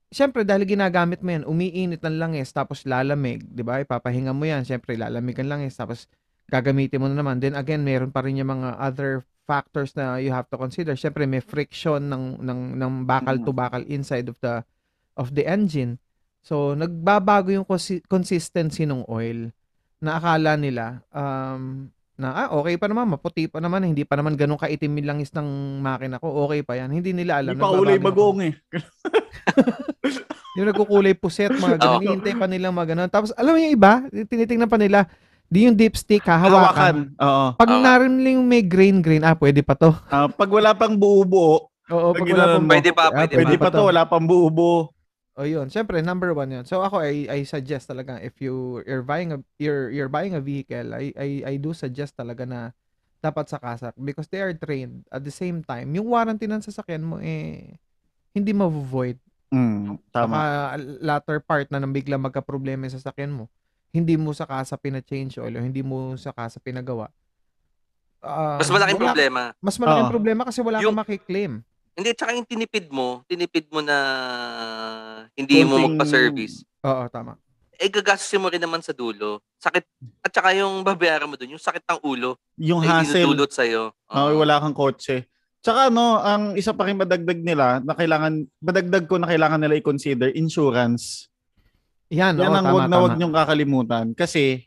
[0.10, 3.78] Siyempre dahil ginagamit mo 'yan, umiinit ang langis tapos lalamig, 'di ba?
[3.78, 6.10] Ipapahinga mo 'yan, siyempre lalamig ang langis tapos
[6.50, 7.38] gagamitin mo na naman.
[7.38, 10.98] Then again, meron pa rin yung mga other factors na you have to consider.
[10.98, 14.66] Siyempre may friction ng ng ng bakal to bakal inside of the
[15.14, 16.02] of the engine.
[16.42, 19.54] So nagbabago yung consi- consistency ng oil
[20.02, 24.36] na akala nila um na ah, okay pa naman, maputi pa naman, hindi pa naman
[24.36, 26.92] ganun kaitim yung langis ng makina ko, okay pa yan.
[26.92, 27.56] Hindi nila alam.
[27.56, 28.54] Hindi pa ulay bagong eh.
[30.60, 31.96] yung nagkukulay puset, mga ganun.
[31.96, 32.04] Oo.
[32.04, 33.10] Hihintay pa nilang mga ganun.
[33.10, 35.08] Tapos, alam mo yung iba, tinitingnan pa nila,
[35.48, 36.52] di yung dipstick, hahawakan.
[36.52, 36.96] Hawakan.
[37.24, 37.46] Oo.
[37.56, 37.80] Pag Oo.
[37.80, 39.96] narin nila yung may grain-grain, ah, pwede pa to.
[40.12, 43.34] Ah, pag wala pang buo-buo, Oo, Pag pag wala pang mo, Pwede pa, ah, pwede
[43.34, 44.94] pwede pa to, wala pang buo-buo.
[45.40, 46.66] O yun, syempre number one yun.
[46.68, 50.44] So ako I I suggest talaga if you you're buying a you're you're buying a
[50.44, 52.76] vehicle, I I I do suggest talaga na
[53.20, 55.96] dapat sa kasak because they are trained at the same time.
[55.96, 57.80] Yung warranty ng sasakyan mo eh
[58.36, 59.16] hindi ma-void.
[59.50, 60.28] Mm, tama.
[60.30, 60.44] Baka
[61.00, 63.48] latter part na nang bigla magka-problema yung sasakyan mo.
[63.90, 67.08] Hindi mo sa kasa pina-change oil o hindi mo sa kasa pinagawa.
[68.20, 69.42] Ah, Mas malaking wala- problema.
[69.58, 70.14] Mas malaking Oo.
[70.14, 71.54] problema kasi wala Yung- kang makiklaim.
[72.00, 73.98] Hindi, tsaka yung tinipid mo, tinipid mo na
[75.36, 76.64] hindi mo Konting- magpa-service.
[76.80, 77.36] Oo, tama.
[77.76, 79.44] Eh, gagastusin mo rin naman sa dulo.
[79.60, 79.84] Sakit.
[80.24, 83.92] At saka yung babayaran mo dun, yung sakit ng ulo Yung na hassle, idinudulot sa'yo.
[83.92, 85.28] oh, wala kang kotse.
[85.60, 89.76] Tsaka ano, ang isa pa rin madagdag nila na kailangan, madagdag ko na kailangan nila
[89.76, 91.28] i-consider, insurance.
[92.08, 94.06] Yan, Yan oo, ang tama, wag na wag niyong kakalimutan.
[94.16, 94.64] Kasi,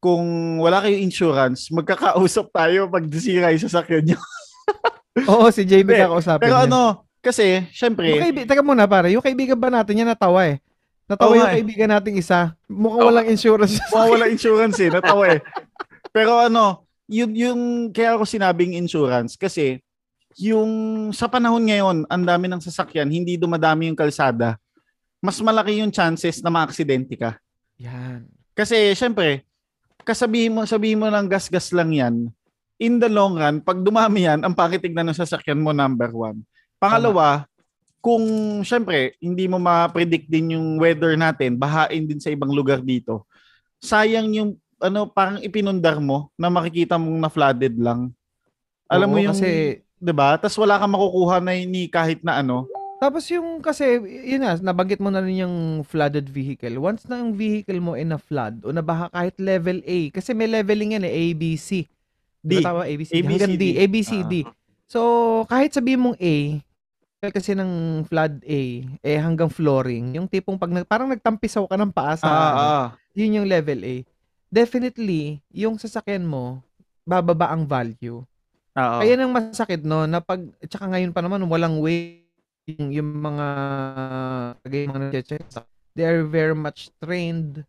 [0.00, 0.24] kung
[0.56, 4.18] wala kayong insurance, magkakausap tayo pag disira yung sasakyan niyo.
[5.30, 6.66] Oo, si JB kakausapin Pero niya.
[6.70, 6.82] ano,
[7.20, 10.56] kasi, Yung syempre, kaibi- teka muna pare, yung kaibigan ba natin yan natawa eh.
[11.04, 11.54] Natawa Oo yung eh.
[11.58, 12.54] kaibigan nating isa.
[12.64, 13.08] Mukhang Oo.
[13.10, 13.76] walang insurance.
[13.92, 15.40] mawawala insurance eh, natawa eh.
[16.08, 19.82] Pero ano, yun yung kaya ako sinabing insurance kasi
[20.38, 20.70] yung
[21.10, 24.54] sa panahon ngayon, ang dami ng sasakyan, hindi dumadami yung kalsada.
[25.18, 27.36] Mas malaki yung chances na maaksidente ka.
[27.76, 28.24] yan.
[28.50, 29.42] Kasi syempre,
[30.02, 32.14] kasabihin mo, sabihin mo ng gas-gas lang yan,
[32.80, 36.40] in the long run, pag dumami yan, ang pakitignan ng sasakyan mo number one.
[36.80, 37.44] Pangalawa,
[38.00, 38.24] kung
[38.64, 43.28] syempre, hindi mo ma-predict din yung weather natin, bahain din sa ibang lugar dito,
[43.76, 48.16] sayang yung ano, parang ipinundar mo na makikita mong na-flooded lang.
[48.88, 50.40] Alam Oo, mo yung, Kasi, 'di ba?
[50.40, 52.64] Tapos wala kang makukuha na ni kahit na ano.
[52.96, 56.80] tapos yung kasi, yun na, nabanggit mo na rin yung flooded vehicle.
[56.80, 60.96] Once na yung vehicle mo ay na-flood o nabaha kahit level A, kasi may leveling
[60.96, 61.84] yan eh, A, B, C.
[62.40, 62.60] D.
[62.60, 62.82] ba tama?
[62.88, 63.10] A, B, C.
[63.12, 63.60] A, B, Hanggang D.
[63.60, 63.64] D.
[63.76, 64.34] A, B, C, D.
[64.44, 64.52] Ah.
[64.90, 65.00] So,
[65.46, 66.58] kahit sabihin mong A,
[67.28, 68.62] kasi ng flood A,
[69.04, 72.86] eh hanggang flooring, yung tipong pag parang nagtampisaw ka ng paa sa, Ah, ano, ah.
[73.12, 74.00] yun yung level A.
[74.48, 76.64] Definitely, yung sasakyan mo,
[77.04, 78.24] bababa ang value.
[78.74, 78.98] Oo.
[79.04, 82.24] Kaya nang masakit no, na pag, tsaka ngayon pa naman, walang way
[82.64, 83.46] yung, yung mga,
[84.64, 85.44] yung mga nag-check,
[85.92, 87.66] they are very much trained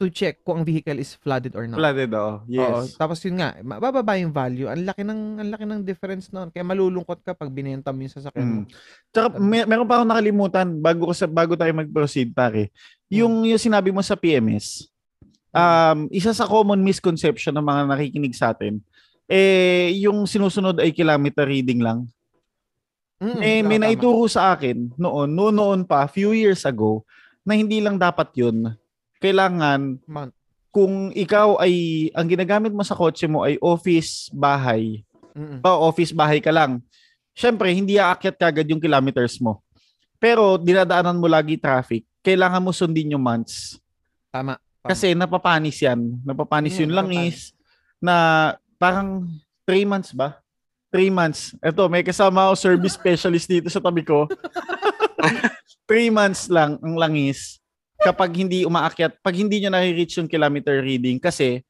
[0.00, 1.76] to check kung ang vehicle is flooded or not.
[1.76, 2.40] Flooded, oo.
[2.40, 2.96] Oo, Yes.
[2.96, 4.64] tapos yun nga, bababa yung value.
[4.64, 6.48] Ang laki ng ang laki ng difference noon.
[6.48, 8.60] Kaya malulungkot ka pag binenta mo yung sasakyan mo.
[8.64, 8.66] Mm.
[9.12, 12.72] Tsaka may, meron pa akong nakalimutan bago ko sa bago tayo mag-proceed pare.
[13.12, 14.88] Yung yung sinabi mo sa PMS.
[15.52, 18.78] Um, isa sa common misconception ng mga nakikinig sa atin
[19.26, 22.02] eh yung sinusunod ay kilometer reading lang.
[23.22, 23.86] Mm, Eh may tama.
[23.86, 27.06] naituro sa akin noon, noon noon pa few years ago
[27.46, 28.74] na hindi lang dapat 'yun.
[29.20, 30.32] Kailangan Mount.
[30.72, 35.04] kung ikaw ay ang ginagamit mo sa kotse mo ay office bahay
[35.62, 36.82] o office bahay ka lang.
[37.36, 39.62] Siyempre, hindi aakyat kagad yung kilometers mo.
[40.20, 43.80] Pero dinadaanan mo lagi traffic, kailangan mo sundin yung months.
[44.28, 44.60] Tama.
[44.84, 46.20] Kasi napapanis yan.
[46.24, 47.52] Napapanis Mm, yung langis
[48.00, 48.14] na
[48.76, 49.28] parang
[49.64, 50.40] 3 months ba?
[50.92, 51.54] 3 months.
[51.62, 54.26] Ito, may kasama ako service specialist dito sa tabi ko.
[55.88, 57.59] 3 months lang ang langis
[58.00, 61.60] kapag hindi umaakyat, pag hindi nyo nare-reach yung kilometer reading kasi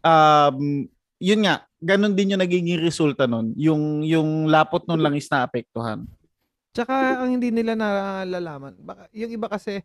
[0.00, 0.88] um,
[1.20, 3.52] yun nga, ganun din yung nagiging resulta nun.
[3.56, 6.04] Yung, yung lapot nun langis na apektuhan.
[6.74, 9.78] Tsaka ang hindi nila nalalaman, baka, yung iba kasi,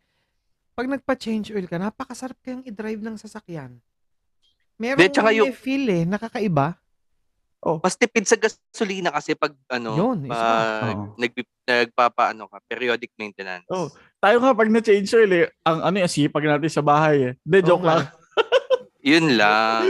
[0.74, 3.78] pag nagpa-change oil ka, napakasarap kayang i-drive ng sasakyan.
[4.80, 6.80] Meron Di, tsaka yung- feel eh, nakakaiba.
[7.60, 10.56] Mas tipid sa gasolina kasi pag ano, Yun, isa pa.
[10.80, 11.16] pag Oo.
[11.20, 13.68] nagpi, nagpapaano ka, periodic maintenance.
[13.68, 13.92] Oh,
[14.24, 17.34] tayo nga pag na-change oil eh, ang ano yung sipag natin sa bahay eh.
[17.44, 17.92] Hindi, joke nga.
[18.00, 18.04] lang.
[19.12, 19.84] Yun lang.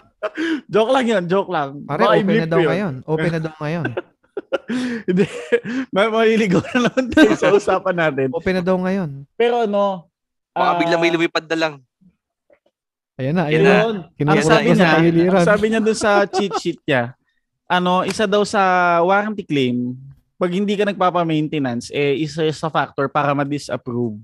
[0.72, 1.84] joke lang yun, joke lang.
[1.84, 2.70] Pare, Baka open na daw yun.
[2.70, 2.94] ngayon.
[3.04, 3.84] Open na daw ngayon.
[5.08, 5.24] Hindi,
[5.92, 8.28] may maliligaw na naman tayo sa usapan natin.
[8.32, 9.28] Open na daw ngayon.
[9.36, 10.08] Pero ano,
[10.52, 11.74] Baka ah, bigla may lumipad na lang.
[13.14, 13.68] Ayan na, Yun ayan na.
[13.68, 13.82] na.
[13.84, 13.96] Yun.
[14.24, 14.88] Ang sabi niya,
[15.30, 17.12] ang sabi niya dun sa cheat sheet niya,
[17.66, 18.60] ano, isa daw sa
[19.00, 19.92] warranty claim,
[20.36, 24.16] pag hindi ka nagpapa-maintenance, eh, isa sa factor para ma-disapprove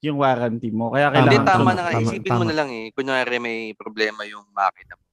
[0.00, 0.90] yung warranty mo.
[0.90, 1.92] Kaya Hindi, kailangan tama tama, na nga.
[1.92, 2.46] tama, Isipin mo tama.
[2.46, 2.86] na lang eh.
[2.92, 5.04] Kunyari may problema yung makina mo.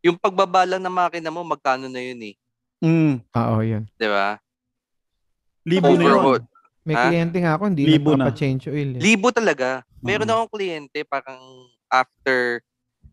[0.00, 2.34] Yung pagbabala ng makina mo, magkano na yun eh.
[2.78, 3.84] Mm, Ah, Oo, yun.
[3.90, 4.36] Di ba?
[5.64, 6.44] libo na yun.
[6.82, 7.04] May Ha?
[7.04, 8.24] kliyente nga ako, hindi Libo na.
[8.24, 8.96] nagpapa-change oil.
[8.96, 9.00] Eh.
[9.02, 9.84] Libo talaga.
[10.00, 10.32] Meron Mm.
[10.34, 11.36] akong kliyente, parang
[11.90, 12.62] after,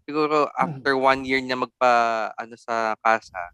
[0.08, 3.52] siguro after one year niya magpa, ano sa kasa,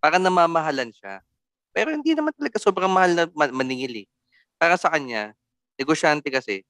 [0.00, 1.20] parang namamahalan siya.
[1.70, 4.06] Pero hindi naman talaga sobrang mahal na ma- maningil eh.
[4.60, 5.32] Para sa kanya,
[5.78, 6.62] negosyante kasi,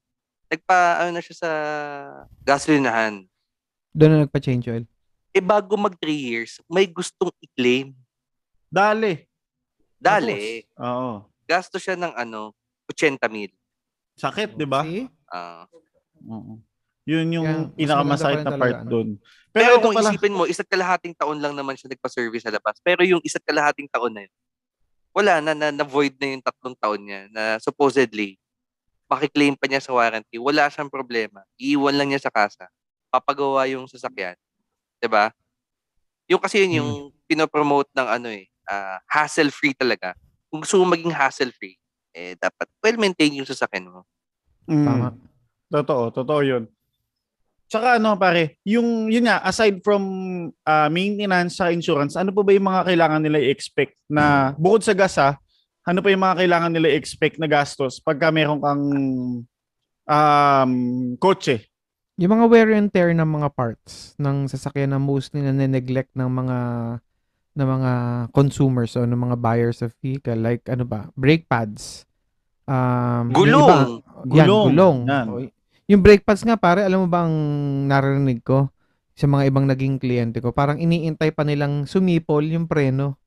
[0.51, 1.51] nagpa, ano na siya sa
[2.43, 3.25] gasolinahan.
[3.91, 4.85] Doon na nagpa-change oil.
[5.31, 7.95] Eh bago mag 3 years, may gustong i-claim.
[8.67, 9.27] Dali.
[10.01, 11.27] Dali, Oo.
[11.47, 12.51] gasto siya ng ano,
[12.89, 13.51] 80 mil.
[14.17, 14.83] Sakit, di ba?
[14.83, 15.07] See?
[15.31, 15.67] Ah.
[16.27, 16.59] Oo.
[17.09, 18.89] Yun yung Kaya, mas pinakamasakit na part talaga, ano?
[18.91, 19.09] doon.
[19.51, 22.77] Pero, Pero, kung pala, isipin mo, isa't kalahating taon lang naman siya nagpa-service sa labas.
[22.79, 24.33] Pero yung isa't kalahating taon na yun,
[25.11, 28.39] wala na, na, na-void na yung tatlong taon niya na supposedly,
[29.11, 30.39] makiklaim pa niya sa warranty.
[30.39, 31.43] Wala siyang problema.
[31.59, 32.71] Iiwan lang niya sa kasa.
[33.11, 34.39] Papagawa yung sasakyan.
[35.03, 35.35] 'Di ba?
[36.31, 36.91] Yung kasi yun yung
[37.27, 40.15] pinopromote ng ano eh, ah, hassle-free talaga.
[40.47, 41.75] Kung gusto mo maging hassle-free,
[42.15, 44.07] eh, dapat well-maintained yung sasakyan mo.
[44.63, 45.07] mm, Tama.
[45.71, 46.63] Totoo, totoo yun.
[47.71, 50.03] Tsaka ano pare, yung yun nga aside from
[50.67, 54.91] ah, maintenance sa insurance, ano pa ba yung mga kailangan nila i-expect na bukod sa
[54.91, 55.39] gas ha,
[55.87, 58.83] ano pa yung mga kailangan nila i-expect na gastos pagka meron kang
[60.03, 60.71] um,
[61.15, 61.63] kotse?
[62.19, 66.27] Yung mga wear and tear ng mga parts ng sasakyan na mostly na neglect ng
[66.27, 66.59] mga
[67.51, 67.91] ng mga
[68.35, 72.03] consumers o ng mga buyers of vehicle like ano ba, brake pads.
[72.67, 73.89] Um, yung iba- Gulong!
[74.27, 74.67] yan, Gulong.
[74.75, 74.97] gulong.
[75.07, 75.27] Yan.
[75.89, 77.35] Yung brake pads nga pare, alam mo ba ang
[77.89, 78.69] narinig ko
[79.15, 83.19] sa mga ibang naging kliyente ko, parang iniintay pa nilang sumipol yung preno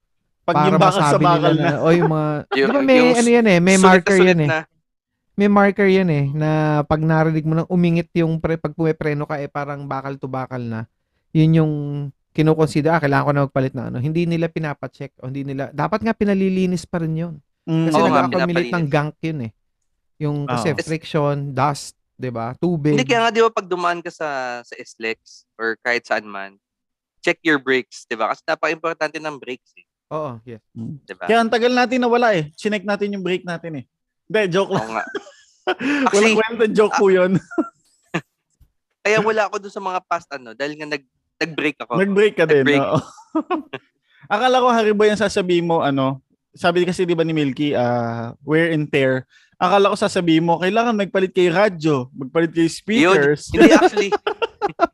[0.45, 2.29] Pag para yung bakal sa masabi bakal nila na, na, o yung mga,
[2.61, 4.49] Yung- di ba may yung ano yan eh, may marker yan eh.
[4.49, 4.61] na.
[5.35, 6.51] May marker yan eh, na
[6.87, 10.62] pag narinig mo nang umingit yung pre, pag pumipreno ka eh, parang bakal to bakal
[10.62, 10.87] na.
[11.35, 11.73] Yun yung
[12.35, 13.99] kinukonsider, ah, kailangan ko na magpalit na ano.
[14.03, 17.35] Hindi nila pinapacheck o hindi nila, dapat nga pinalilinis pa rin yun.
[17.64, 19.53] Mm, Kasi nga, nag-accumulate ng gunk yun eh.
[20.23, 20.79] Yung kasi Oo.
[20.83, 22.57] friction, dust, 'di ba?
[22.57, 22.97] Tubig.
[22.97, 26.57] Hindi kaya nga di ba pag dumaan ka sa sa SLEX or kahit saan man,
[27.21, 28.33] check your brakes, di ba?
[28.33, 30.65] Kasi napaka-importante ng brakes, eh, Oo, yes.
[31.05, 31.25] di ba?
[31.29, 32.53] Kaya ang tagal natin na wala eh.
[32.57, 33.85] Chinek natin yung brake natin eh.
[34.29, 34.89] Hindi, joke lang.
[34.89, 35.05] Oo nga.
[35.65, 37.41] Walang Actually, kwento, joke po yun.
[39.05, 41.05] kaya wala ako doon sa mga past ano dahil nga nag
[41.41, 41.93] nag-break ako.
[41.99, 42.65] Nag-break ka din.
[42.65, 42.85] Nag-break.
[42.85, 43.01] oo.
[44.33, 46.25] Akala ko, Haribo, yung sasabihin mo, ano,
[46.57, 49.29] sabi kasi di ba ni Milky, ah, wear and tear.
[49.57, 53.49] Akala ko sasabihin mo, kailangan magpalit kay radyo, magpalit kay speakers.
[53.49, 54.11] Hindi actually.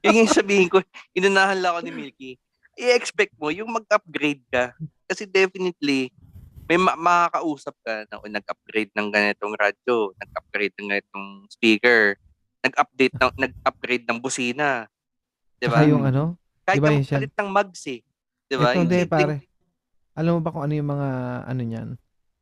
[0.02, 2.30] yun yung sabihin ko, inunahan lang ako ni Milky.
[2.74, 4.72] I-expect mo yung mag-upgrade ka.
[5.04, 6.12] Kasi definitely,
[6.64, 12.14] may ma- makakausap ka na o nag-upgrade ng ganitong radyo, nag-upgrade ng ganitong speaker,
[12.62, 14.86] nag-update ng nag-upgrade ng busina.
[15.58, 15.82] 'Di ba?
[15.82, 17.18] Yung ano, Kahit Diba na yun siya?
[17.18, 18.00] magpalit ng mags eh.
[18.46, 18.70] 'Di ba?
[18.70, 19.36] Ito, hindi, Yung- pare.
[20.14, 21.08] Alam mo ba kung ano yung mga,
[21.44, 21.88] ano niyan?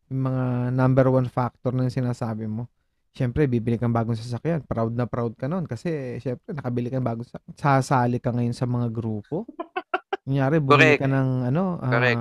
[0.09, 2.69] Yung mga number one factor na yung sinasabi mo.
[3.13, 4.63] Siyempre, bibili kang bagong sasakyan.
[4.65, 5.65] Proud na proud ka nun.
[5.65, 7.55] Kasi, siyempre, nakabili kang bagong sasakyan.
[7.57, 9.45] Sasali ka ngayon sa mga grupo.
[10.25, 11.03] Kunyari, bumili Correct.
[11.03, 12.21] ka ng, ano, ah, Correct.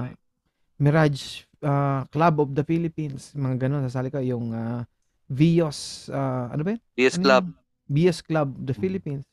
[0.77, 3.31] Mirage ah, Club of the Philippines.
[3.35, 3.83] Mga ganun.
[3.85, 4.83] Sasali ka yung ah,
[5.27, 6.81] Vios, ah, ano ba yun?
[6.95, 7.45] BS Ano Club.
[7.51, 7.55] yun?
[7.87, 9.25] BS Club of the Philippines.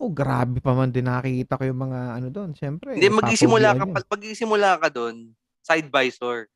[0.00, 2.50] Oh, grabe pa man din nakikita ko yung mga ano doon.
[2.56, 2.96] Siyempre.
[2.96, 6.48] Hindi magsisimula ka papogian pa, pag-isimula ka doon, side visor.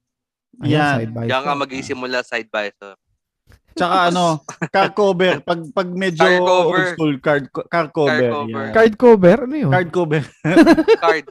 [0.60, 0.94] Ayan, Yan.
[0.96, 1.60] side by Diyan ka side.
[1.60, 2.94] magsisimula side visor.
[3.74, 4.24] Tsaka ano,
[4.70, 5.34] car cover.
[5.40, 6.62] Pag, pag medyo Car cover.
[6.70, 8.28] old school, card, car cover.
[8.30, 8.46] cover.
[8.46, 8.72] yan.
[8.72, 9.36] Card cover?
[9.42, 9.72] Ano yun?
[9.72, 10.22] Card cover.
[11.02, 11.24] Card.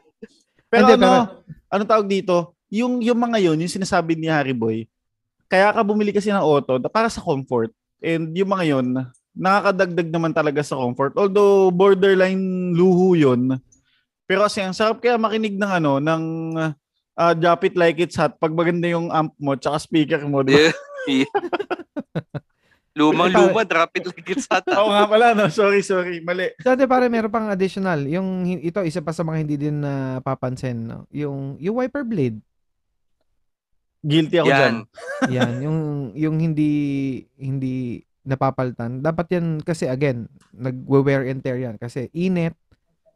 [0.67, 1.27] Pero Hindi, ano, pero-
[1.69, 2.35] ano tawag dito?
[2.67, 4.89] Yung, yung mga yun, yung sinasabi ni Harry Boy,
[5.45, 7.71] kaya ka bumili kasi ng auto da- para sa comfort.
[8.01, 8.87] And yung mga yun,
[9.31, 11.15] nakakadagdag naman talaga sa comfort.
[11.15, 13.55] Although borderline luho yun.
[14.23, 16.23] Pero kasi ang sarap kaya makinig ng ano, ng
[17.17, 20.41] uh, Drop It Like It's Hot pag maganda yung amp mo tsaka speaker mo.
[20.41, 20.71] Di ba?
[21.07, 21.27] Yeah.
[22.93, 24.61] Lumang luma, drop it like it's hot.
[24.69, 24.85] ah.
[24.85, 25.49] Oo nga pala, no?
[25.49, 26.21] Sorry, sorry.
[26.21, 26.53] Mali.
[26.61, 28.05] Dati pare meron pang additional.
[28.05, 31.09] Yung ito isa pa sa mga hindi din napapansin, no?
[31.09, 32.37] Yung yung wiper blade.
[34.05, 34.75] Guilty ako dyan.
[34.85, 35.29] Yan.
[35.35, 35.79] Yan, yung
[36.13, 36.71] yung hindi
[37.33, 39.01] hindi napapaltan.
[39.01, 42.53] Dapat yan kasi again, nagwe-wear and tear yan kasi init,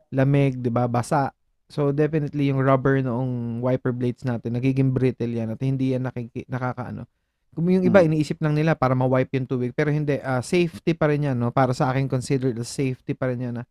[0.10, 1.30] lamig, 'di ba, basa.
[1.68, 6.48] So definitely yung rubber noong wiper blades natin nagiging brittle yan at hindi yan nakiki-
[6.48, 7.04] nakakaano.
[7.52, 8.14] Kung yung iba Hmm.
[8.14, 11.52] iniisip lang nila para ma-wipe yung tubig pero hindi ah, safety pa rin yan no
[11.52, 13.64] para sa akin considered as safety pa rin yan na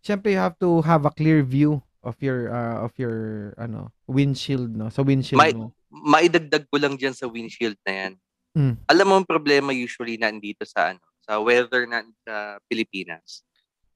[0.00, 4.70] syempre you have to have a clear view of your uh, of your ano windshield
[4.74, 8.12] no sa windshield May- mo maidagdag ko lang dyan sa windshield na yan.
[8.56, 8.74] Mm.
[8.88, 13.44] Alam mo ang problema usually na dito sa ano, sa weather na sa Pilipinas.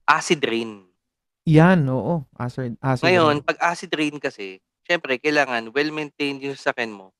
[0.05, 0.85] Acid rain.
[1.47, 7.15] Yan oo acid acid Ngayon, pag acid rain kasi, syempre kailangan well-maintained yung sasakyan mo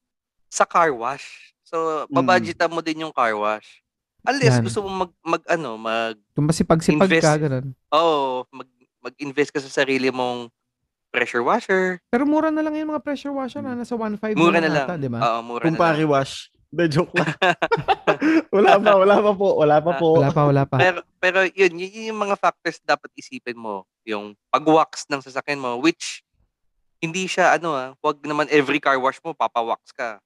[0.51, 1.55] sa car wash.
[1.63, 3.83] So, babudgetan mo din yung car wash.
[4.23, 4.63] Unless Yan.
[4.63, 8.67] gusto mo mag, mag ano, mag kung masipag-sipag invest- ka ganun oh, mag
[8.99, 10.51] mag-invest ka sa sarili mong
[11.07, 12.03] pressure washer.
[12.11, 14.87] pero mura na lang yung mga pressure washer na nasa 1.5 Mura na lang.
[14.87, 16.07] ata, di ba Oo, mura na lang.
[16.11, 16.51] wash.
[16.77, 17.25] De joke lang.
[18.55, 20.07] wala pa, wala pa po, wala pa po.
[20.21, 23.81] wala pa wala pa Pero pero yun, yun, yun yung mga factors dapat isipin mo.
[24.05, 26.21] Yung pag-wax ng sasakyan mo, which
[27.01, 30.21] hindi siya ano ah, wag naman every car wash mo papawax ka.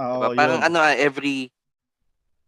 [0.00, 0.36] Oo, Diba?
[0.40, 0.68] Parang yun.
[0.72, 1.52] ano ah, every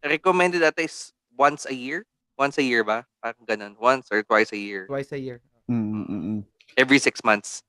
[0.01, 2.01] recommended ata is once a year.
[2.33, 3.05] Once a year ba?
[3.21, 3.73] Parang ganun.
[3.77, 4.89] Once or twice a year.
[4.89, 6.41] twice a year Mm, mm, mm.
[6.75, 7.63] Every six months.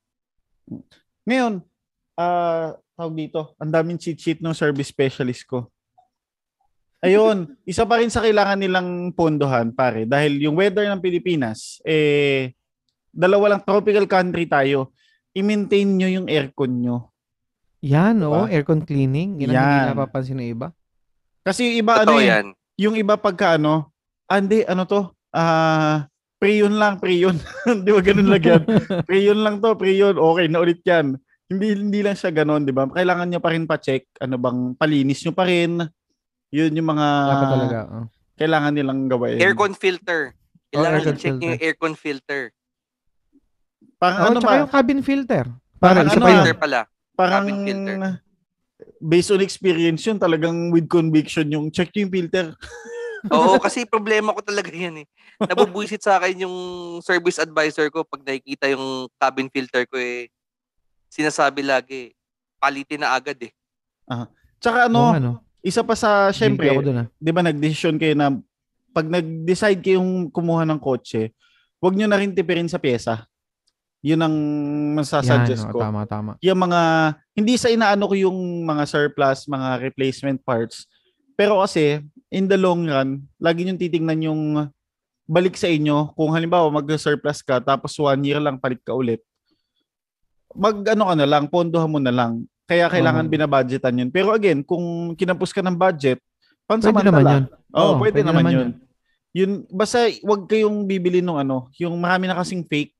[1.23, 1.63] Ngayon,
[2.19, 5.67] ah, tawag dito, ang daming cheat sheet ng service specialist ko.
[7.03, 12.55] Ayun, isa pa rin sa kailangan nilang pondohan, pare, dahil yung weather ng Pilipinas, eh,
[13.11, 14.95] dalawa lang tropical country tayo.
[15.35, 17.11] I-maintain nyo yung aircon nyo.
[17.85, 18.31] yan Diba?
[18.33, 19.87] oo aircon cleaning yan ang hindi Yan.
[19.93, 20.73] napapansin ng iba
[21.45, 22.45] Kasi yung iba, ano Totoo eh, yan.
[22.81, 23.91] yung iba pagka ano,
[24.25, 26.07] andi, ano to, ah,
[26.41, 27.37] pre-yun lang, pre-yun.
[27.85, 28.63] di ba ganun lang yan?
[29.07, 30.15] pre-yun lang to, pre-yun.
[30.17, 31.19] Okay, na ulit yan.
[31.45, 32.89] Hindi, hindi lang siya ganun, di ba?
[32.89, 35.77] Kailangan nyo pa rin pa-check, ano bang, palinis nyo pa rin.
[36.49, 38.05] Yun yung mga dapat talaga oh.
[38.39, 39.37] kailangan nilang gawin.
[39.41, 40.33] Aircon filter.
[40.71, 41.45] Kailangan aircon i-check filter.
[41.45, 42.41] yung aircon filter.
[43.95, 45.45] Parang oh, ano pa, yung cabin filter
[45.79, 46.79] Parang parang isa ano Filter pala.
[47.15, 47.95] parang cabin filter.
[48.99, 52.51] based on experience yun, talagang with conviction yung check yung filter.
[53.33, 55.07] Oo, kasi problema ko talaga yan eh.
[55.41, 56.57] Nabubuisit sa akin yung
[57.01, 60.29] service advisor ko pag nakikita yung cabin filter ko eh.
[61.15, 62.11] Sinasabi lagi,
[62.59, 63.55] palitin na agad eh.
[64.59, 65.31] Tsaka ano, Oo, ano
[65.65, 68.37] isa pa sa, syempre, ako dun ah di ba nag-decision kayo na
[68.93, 71.33] pag nag-decide kayong kumuha ng kotse,
[71.81, 73.25] wag nyo na rin tipirin sa pyesa.
[74.05, 74.35] Yun ang
[74.93, 75.81] masasuggest yan, ko.
[75.81, 76.81] oh, tama tama Yung mga,
[77.33, 80.85] hindi sa inaano ko yung mga surplus, mga replacement parts.
[81.33, 84.41] Pero kasi, in the long run, lagi nyo titingnan yung
[85.25, 86.13] balik sa inyo.
[86.13, 89.25] Kung halimbawa mag-surplus ka, tapos one year lang palit ka ulit.
[90.55, 92.47] Mag ano ka na lang, pondohan mo na lang.
[92.65, 93.31] Kaya kailangan Oo.
[93.31, 94.09] binabudgetan yun.
[94.09, 97.29] Pero again, kung kinapos ka ng budget, pwede naman pansamantala.
[97.29, 97.45] yun
[97.75, 98.69] Oo, Oo, pwede, pwede naman, naman yun.
[99.35, 102.95] Yun, basta wag kayong bibili nung ano, yung marami na kasing fake,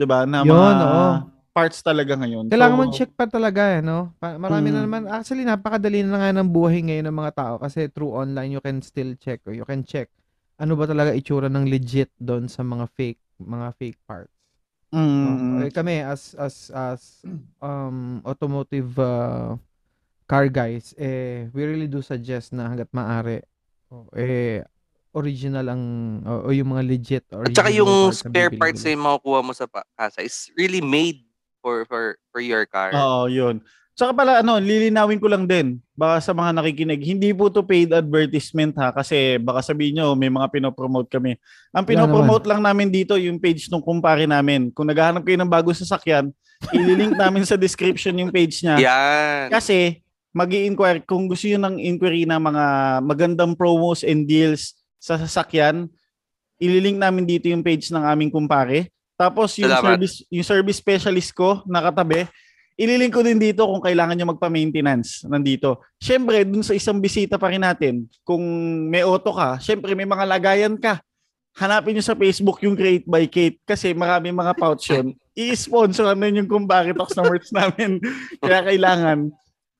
[0.00, 0.24] 'di ba?
[0.24, 1.06] Na Yun, mga oo.
[1.52, 2.48] parts talaga ngayon.
[2.48, 4.16] Kailangan So, mo check pa talaga, eh, no?
[4.22, 4.84] Marami na Mm.
[4.88, 5.02] naman.
[5.12, 8.80] Actually, napakadali na nga ng buhay ngayon ng mga tao kasi through online, you can
[8.80, 10.08] still check or you can check
[10.58, 14.37] ano ba talaga itsura ng legit doon sa mga fake mga fake parts.
[14.88, 15.66] Mm, No?
[15.68, 17.00] Eh, kami as as as
[17.64, 19.52] um automotive uh,
[20.24, 23.44] car guys, eh we really do suggest na hangga't maaari
[23.92, 24.64] oh, eh
[25.16, 25.84] original ang
[26.24, 29.40] o, o yung mga legit At original saka yung parts spare parts na yung makukuha
[29.44, 31.24] mo sa pa- kasa is really made
[31.60, 32.92] for for for your car.
[32.94, 33.60] Oo, yun.
[33.98, 37.90] Saka pala ano, lilinawin ko lang din baka sa mga nakikinig, hindi po to paid
[37.90, 41.34] advertisement ha kasi baka sabihin nyo may mga pinopromote kami.
[41.74, 44.70] Ang pinopromote lang namin dito yung page ng kumpare namin.
[44.70, 46.30] Kung naghahanap kayo ng bagong sasakyan,
[46.70, 48.78] ililink namin sa description yung page niya.
[48.78, 49.50] Yan.
[49.50, 49.98] Kasi
[50.30, 52.64] mag inquire kung gusto yun ng inquiry ng mga
[53.02, 55.90] magandang promos and deals sa sasakyan,
[56.62, 58.94] ililink namin dito yung page ng aming kumpare.
[59.18, 59.98] Tapos yung Salamat.
[59.98, 62.30] service yung service specialist ko nakatabi,
[62.78, 65.82] ililink ko din dito kung kailangan nyo magpa-maintenance nandito.
[65.98, 68.40] Syempre, dun sa isang bisita pa rin natin, kung
[68.86, 71.02] may auto ka, syempre may mga lagayan ka.
[71.58, 75.10] Hanapin nyo sa Facebook yung Create by Kate kasi marami mga pouch yun.
[75.34, 77.98] I-sponsor namin yung kumpare talks na merch namin.
[78.42, 79.34] Kaya kailangan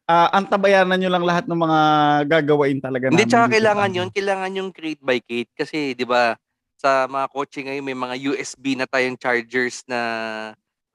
[0.09, 1.81] ah antabayanan nyo lang lahat ng mga
[2.27, 3.55] gagawain talaga Hindi, namin tsaka dito.
[3.55, 4.09] kailangan yun.
[4.11, 5.53] Kailangan yung create by Kate.
[5.55, 6.35] Kasi, di ba,
[6.75, 10.01] sa mga kotse ngayon, may mga USB na tayong chargers na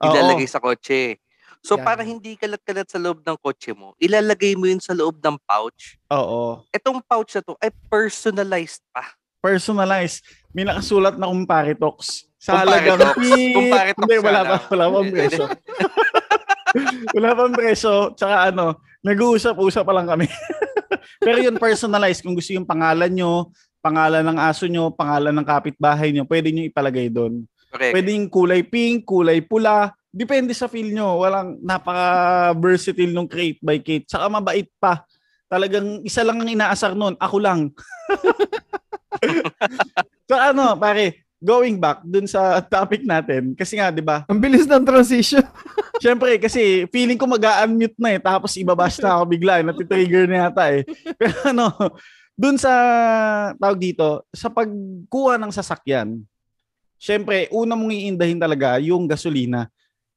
[0.02, 0.12] Oo.
[0.12, 1.16] ilalagay sa kotse.
[1.64, 1.84] So, Yan.
[1.88, 5.96] para hindi kalat-kalat sa loob ng kotse mo, ilalagay mo yun sa loob ng pouch.
[6.12, 6.60] Oo.
[6.68, 9.16] Etong pouch na to ay personalized pa.
[9.40, 10.20] Personalized.
[10.52, 11.32] May nakasulat na
[11.80, 12.28] talks.
[12.36, 13.16] Sa halagang talks.
[13.16, 13.54] Beep!
[13.56, 14.56] Kumpare talks Hindi, wala pa.
[14.68, 15.44] Wala pang presyo.
[17.16, 17.92] wala pang presyo.
[18.12, 18.64] Tsaka ano,
[19.00, 20.28] nag-uusap-usap pa lang kami.
[21.16, 22.20] Pero yun, personalized.
[22.20, 23.48] Kung gusto yung pangalan nyo,
[23.80, 27.48] pangalan ng aso nyo, pangalan ng kapitbahay nyo, pwede nyo ipalagay doon.
[27.72, 27.92] Correct.
[27.96, 29.96] Pwede yung kulay pink, kulay pula.
[30.14, 31.18] Depende sa feel nyo.
[31.18, 34.06] Walang napaka-versatile nung Create by Kate.
[34.06, 35.02] Tsaka mabait pa.
[35.50, 37.18] Talagang isa lang ang inaasar nun.
[37.18, 37.74] Ako lang.
[40.30, 44.70] so ano, pare, going back dun sa topic natin, kasi nga, di ba, Ang bilis
[44.70, 45.42] ng transition.
[46.02, 50.48] Siyempre, kasi feeling ko mag-unmute na eh, tapos ibabash na ako bigla, eh, natitrigger na
[50.48, 50.86] yata eh.
[51.20, 51.66] Pero ano,
[52.38, 52.72] dun sa,
[53.58, 56.22] tawag dito, sa pagkuha ng sasakyan,
[57.04, 59.68] Siyempre, una mong iindahin talaga yung gasolina.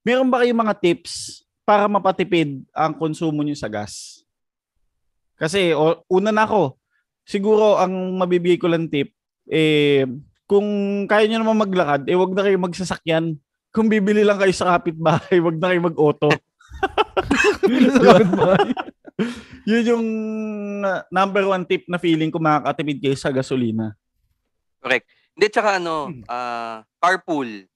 [0.08, 4.24] Meron ba kayong mga tips para mapatipid ang konsumo nyo sa gas?
[5.36, 6.80] Kasi, o, una na ako,
[7.28, 9.12] siguro ang mabibigay ko lang tip,
[9.52, 10.08] eh,
[10.48, 10.64] kung
[11.12, 13.36] kaya nyo naman maglakad, eh wag na kayo magsasakyan.
[13.76, 16.32] Kung bibili lang kayo sa kapitbahay, wag na kayo mag-auto.
[19.68, 20.08] Yun yung
[20.88, 23.92] uh, number one tip na feeling ko makakatipid kayo sa gasolina.
[24.80, 25.04] Correct.
[25.36, 27.68] Hindi, tsaka ano, ah, carpool.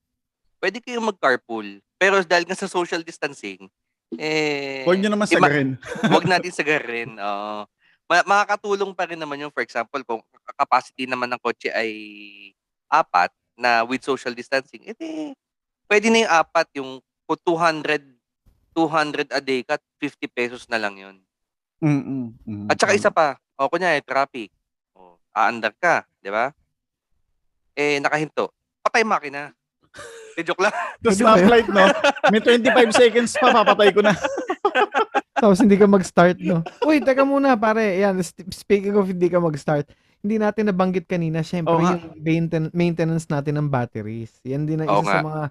[0.64, 1.84] Pwede kayong mag-carpool.
[2.02, 3.70] Pero dahil nga sa social distancing,
[4.18, 5.70] eh, Huwag nyo naman ima- sagarin.
[6.10, 7.14] Huwag natin sagarin.
[7.14, 7.70] Oo.
[8.10, 10.26] Ma- makakatulong pa rin naman yung, for example, kung
[10.58, 11.94] capacity naman ng kotse ay
[12.90, 15.38] apat na with social distancing, edi
[15.86, 16.92] pwede na yung apat, yung
[17.30, 18.02] kung 200,
[18.74, 21.16] 200 a day ka, 50 pesos na lang yun.
[21.86, 22.34] Mm-mm.
[22.50, 22.66] Mm-mm.
[22.66, 24.50] At saka isa pa, o kunya traffic.
[24.98, 26.50] O, aandar ka, di ba?
[27.78, 28.50] Eh, nakahinto.
[28.82, 29.54] Patay makina.
[30.38, 30.74] Eh, joke lang.
[31.02, 31.86] Tapos stoplight, no?
[32.32, 34.14] May 25 seconds pa, papatay ko na.
[35.42, 36.62] Tapos hindi ka mag-start, no?
[36.86, 37.98] Uy, teka muna, pare.
[38.00, 38.22] Yan,
[38.54, 39.90] speaking of hindi ka mag-start,
[40.22, 41.98] hindi natin nabanggit kanina, syempre, nga.
[41.98, 44.38] yung mainten- maintenance natin ng batteries.
[44.46, 45.26] Yan din ang isa sa nga.
[45.26, 45.44] mga...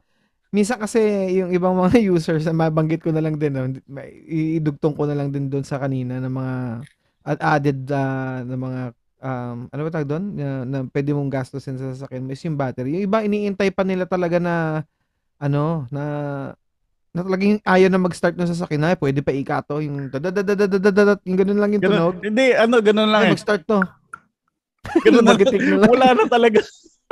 [0.51, 0.99] Minsan kasi
[1.39, 3.71] yung ibang mga users, mabanggit ko na lang din, no?
[4.59, 6.57] Idugtong ko na lang din doon sa kanina ng mga
[7.27, 8.81] ad- added ah, na mga
[9.21, 10.25] um, ano ba tawag doon?
[10.35, 12.97] Na, na pwede mong gastusin sa sasakyan mo is yung battery.
[12.99, 14.85] Yung iba, iniintay pa nila talaga na
[15.41, 16.05] ano, na
[17.11, 21.59] na talagang ayaw na mag-start ng sasakyan na, pwede pa ikato, yung dadadadadadadad, yung ganun
[21.59, 22.15] lang yung tunog.
[22.23, 23.33] Ganun, hindi, ano, ganun lang Ay, eh.
[23.35, 23.83] mag-start to.
[25.07, 25.91] Ganun na, lang.
[25.91, 26.63] wala na talaga.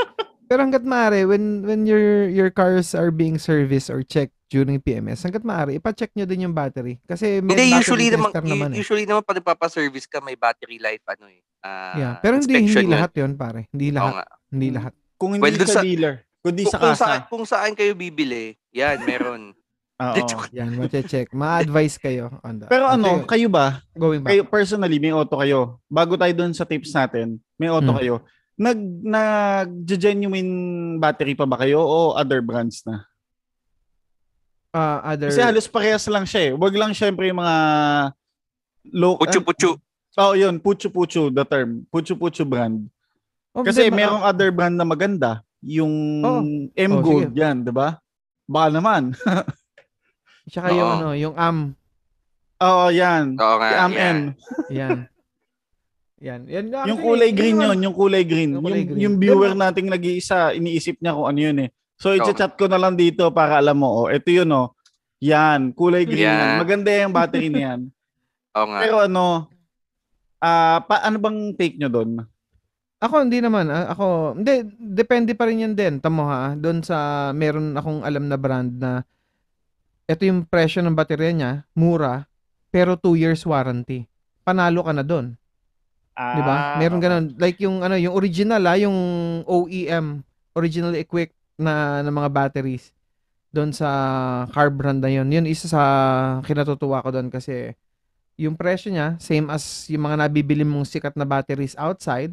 [0.49, 5.21] Pero hanggat maaari, when, when your, your cars are being serviced or checked during PMS,
[5.21, 6.97] hanggat maaari, ipa-check nyo din yung battery.
[7.03, 8.79] Kasi may Hindi, battery usually naman, tester naman eh.
[8.79, 11.45] usually naman pag nagpapaservice ka, may battery life, ano eh.
[11.61, 12.15] ah, Yeah.
[12.19, 12.89] Pero hindi, hindi yun.
[12.89, 13.69] lahat yun, pare.
[13.69, 14.13] Hindi Oo lahat.
[14.15, 14.25] nga.
[14.49, 14.93] Hindi lahat.
[15.15, 17.05] Kung hindi Well, sa, sa- dealer, kundi Kung, sa kung, kasa.
[17.05, 19.43] saan, kung saan kayo bibili, yan, meron.
[19.99, 20.15] Oo.
[20.55, 21.35] Yan, mache-check.
[21.35, 22.71] Ma-advise kayo on that.
[22.71, 23.83] Pero ano, Okay, kayo ba?
[23.93, 24.31] going back.
[24.31, 25.83] Kayo personally, may auto kayo.
[25.85, 27.99] Bago tayo doon sa tips natin, may auto Hmm.
[27.99, 28.15] kayo.
[28.55, 30.53] Nag nag-genuine
[30.97, 33.03] battery pa ba kayo o other brands na?
[34.71, 35.33] Ah, other...
[35.33, 36.53] Kasi halos parehas lang siya eh.
[36.53, 37.57] Wag lang syempre yung mga
[38.93, 39.81] low Puchu-puchu.
[40.19, 41.87] Oh, yun, Puchu Puchu the term.
[41.89, 42.91] Puchu Puchu brand.
[43.55, 46.43] Oh, Kasi ma- merong other brand na maganda, yung Oh,
[47.03, 47.39] Gold sige.
[47.39, 48.03] yan, 'di ba?
[48.45, 49.15] Baka naman.
[50.51, 50.97] Tsaka yung Oo.
[50.99, 51.59] ano, yung AM.
[52.59, 53.25] Oo, yan.
[53.39, 53.69] Oo nga.
[53.79, 53.91] AM.
[53.95, 54.19] yan.
[54.69, 54.99] Yan.
[56.19, 56.41] yan.
[56.51, 56.87] Yan.
[56.91, 58.51] Yung kulay yun green yun, yung kulay green.
[58.51, 59.01] Yung Yung, kulay green.
[59.07, 61.71] yung viewer nating nag-iisa, iniisip niya kung ano yun eh.
[61.99, 64.71] So, i-chat ko na lang dito para alam mo, oh, ito yun oh.
[65.19, 66.39] Yan, kulay green Yan.
[66.39, 66.59] yan.
[66.63, 67.91] Maganda yung battery niyan.
[68.57, 68.79] Oo nga.
[68.87, 69.51] Pero ano,
[70.39, 72.23] ah pa, ano bang take nyo doon?
[73.03, 73.67] Ako hindi naman.
[73.71, 75.99] ah, Ako, hindi, depende pa rin yan din.
[75.99, 79.03] Tamo ha, doon sa meron akong alam na brand na
[80.07, 82.27] ito yung presyo ng baterya niya, mura,
[82.71, 84.07] pero 2 years warranty.
[84.47, 85.35] Panalo ka na doon.
[86.19, 86.55] Ah, 'Di ba?
[86.83, 87.25] Meron ganun.
[87.39, 88.99] Like yung ano, yung original ah, yung
[89.47, 90.27] OEM,
[90.59, 92.95] originally equipped na ng mga batteries
[93.51, 93.89] doon sa
[94.55, 95.29] car brand na yun.
[95.29, 95.83] Yun isa sa
[96.47, 97.75] kinatutuwa ko doon kasi
[98.39, 102.33] yung presyo niya same as yung mga nabibili mong sikat na batteries outside.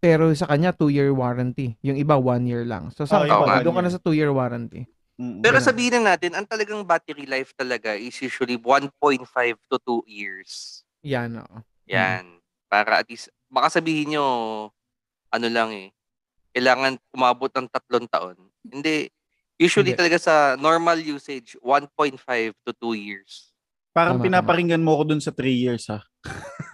[0.00, 1.76] Pero sa kanya 2 year warranty.
[1.84, 2.88] Yung iba 1 year lang.
[2.96, 4.88] So sa Oh, yung one doon ka na sa 2 year warranty.
[5.20, 5.44] Mm-mm.
[5.44, 8.88] Pero sabihin na natin, ang talagang battery life talaga is usually 1.5
[9.68, 10.80] to 2 years.
[11.04, 11.60] Yan, oo.
[11.84, 12.40] Yan.
[12.72, 14.24] Para at least, baka sabihin nyo,
[15.28, 15.92] ano lang eh,
[16.50, 18.36] kailangan umabot ng tatlong taon.
[18.62, 19.10] Hindi.
[19.56, 20.00] Usually Hindi.
[20.00, 22.16] talaga sa normal usage, 1.5
[22.64, 23.52] to 2 years.
[23.90, 26.00] Parang Tama, pinaparinggan mo ko doon sa 3 years ha.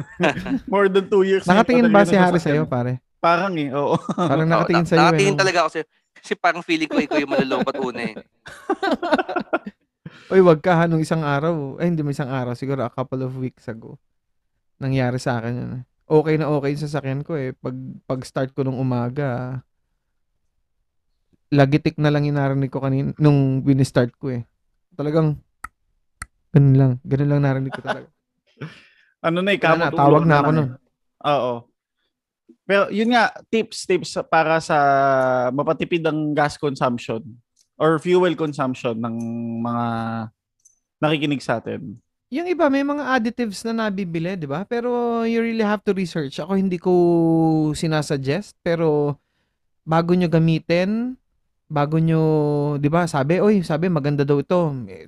[0.73, 1.45] More than 2 years.
[1.45, 3.01] Nakatingin ba si Harry sa'yo, pare?
[3.19, 3.97] Parang eh, oo.
[4.15, 4.97] Parang nakatingin na- sa'yo.
[4.97, 5.41] eh, Nakatingin no?
[5.41, 5.87] talaga ako sa'yo.
[6.17, 8.15] Kasi parang feeling ko ikaw yung malulobot una eh.
[10.33, 11.79] Uy, wag ka ha, nung isang araw.
[11.79, 12.55] Ay, hindi mo isang araw.
[12.55, 13.95] Siguro a couple of weeks ago.
[14.77, 15.71] Nangyari sa akin yun.
[16.07, 16.13] Eh.
[16.15, 17.51] Okay na okay yung sasakyan ko eh.
[17.53, 17.75] Pag,
[18.07, 19.61] pag start ko nung umaga,
[21.51, 24.43] lagitik na lang yung narinig ko kanina nung wini-start ko eh.
[24.95, 25.39] Talagang,
[26.51, 26.93] ganun lang.
[27.03, 28.09] Ganun lang narinig ko talaga.
[29.27, 30.69] Ano na eh, Kaya na, tawag ulo na ako lang nun.
[30.71, 30.79] eh.
[31.27, 31.53] Oo.
[32.63, 34.77] Pero yun nga, tips, tips para sa
[35.51, 37.23] mapatipid ang gas consumption
[37.75, 39.17] or fuel consumption ng
[39.67, 39.87] mga
[41.03, 41.99] nakikinig sa atin.
[42.27, 44.67] Yung iba, may mga additives na nabibili, di ba?
[44.67, 46.43] Pero you really have to research.
[46.43, 46.91] Ako hindi ko
[47.71, 49.15] sinasuggest, pero
[49.87, 51.15] bago nyo gamitin,
[51.71, 52.23] bago nyo,
[52.83, 53.07] 'di ba?
[53.07, 55.07] Sabi, "Oy, sabi maganda daw ito." Eh,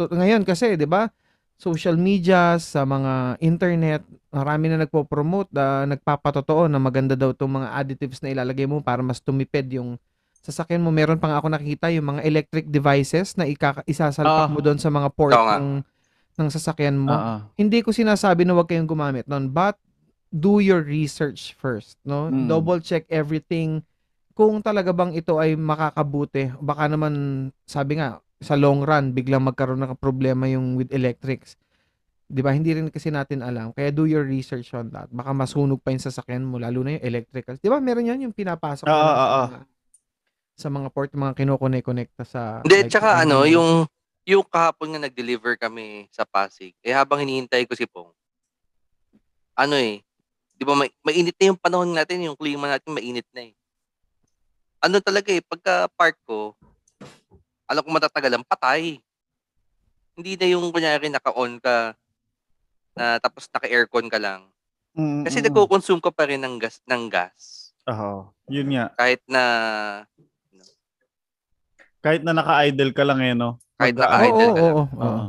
[0.00, 1.12] ngayon kasi, 'di ba?
[1.60, 4.00] Social media, sa mga internet,
[4.32, 9.04] marami na nagpo-promote, ah, nagpapatotoo na maganda daw 'tong mga additives na ilalagay mo para
[9.04, 10.00] mas tumipid yung
[10.40, 10.88] sasakyan mo.
[10.88, 14.52] Meron pa nga ako nakikita yung mga electric devices na ikaka- isasalpak Ah.
[14.52, 15.84] mo doon sa mga port ng
[16.34, 17.34] ng sasakyan mo Oo.
[17.54, 19.78] hindi ko sinasabi na huwag kayong gumamit nun, but
[20.34, 22.26] do your research first, no?
[22.26, 22.50] Mm.
[22.50, 23.86] Double check everything
[24.34, 26.50] kung talaga bang ito ay makakabuti.
[26.58, 27.14] Baka naman,
[27.70, 31.54] sabi nga, sa long run, biglang magkaroon ng problema yung with electrics.
[32.26, 32.50] 'Di ba?
[32.50, 33.70] Hindi rin kasi natin alam.
[33.70, 35.06] Kaya do your research on that.
[35.14, 37.54] Baka masunog pa yung sasakyan mo, lalo na yung electrical.
[37.56, 37.78] 'Di ba?
[37.78, 39.44] Meron yan yung pinapasok Oo, oo, sa, oo.
[39.48, 39.68] mga-
[40.54, 42.42] sa mga port, mga kinokonnect-connecta sa...
[42.62, 43.90] Hindi, like, tsaka ano, yung
[44.24, 48.12] yung kahapon nga nag-deliver kami sa Pasig, eh habang hinihintay ko si Pong,
[49.52, 50.00] ano eh,
[50.56, 53.54] di ba may, mainit na yung panahon natin, yung klima natin mainit na eh.
[54.80, 56.56] Ano talaga eh, pagka park ko,
[57.68, 59.00] alam ko matatagalan, patay.
[60.16, 61.92] Hindi na yung kunyari naka-on ka,
[62.96, 64.48] na tapos naka-aircon ka lang.
[64.94, 67.72] Mm, Kasi nagko-consume ka pa rin ng gas, ng gas.
[67.90, 68.30] Oo.
[68.48, 68.94] Yun nga.
[68.96, 69.42] Kahit na,
[72.04, 73.56] Kahit na naka-idle ka lang eh, no?
[73.78, 74.84] Kahit Oo, naka-idle oo, oo, oo.
[75.02, 75.24] Oo.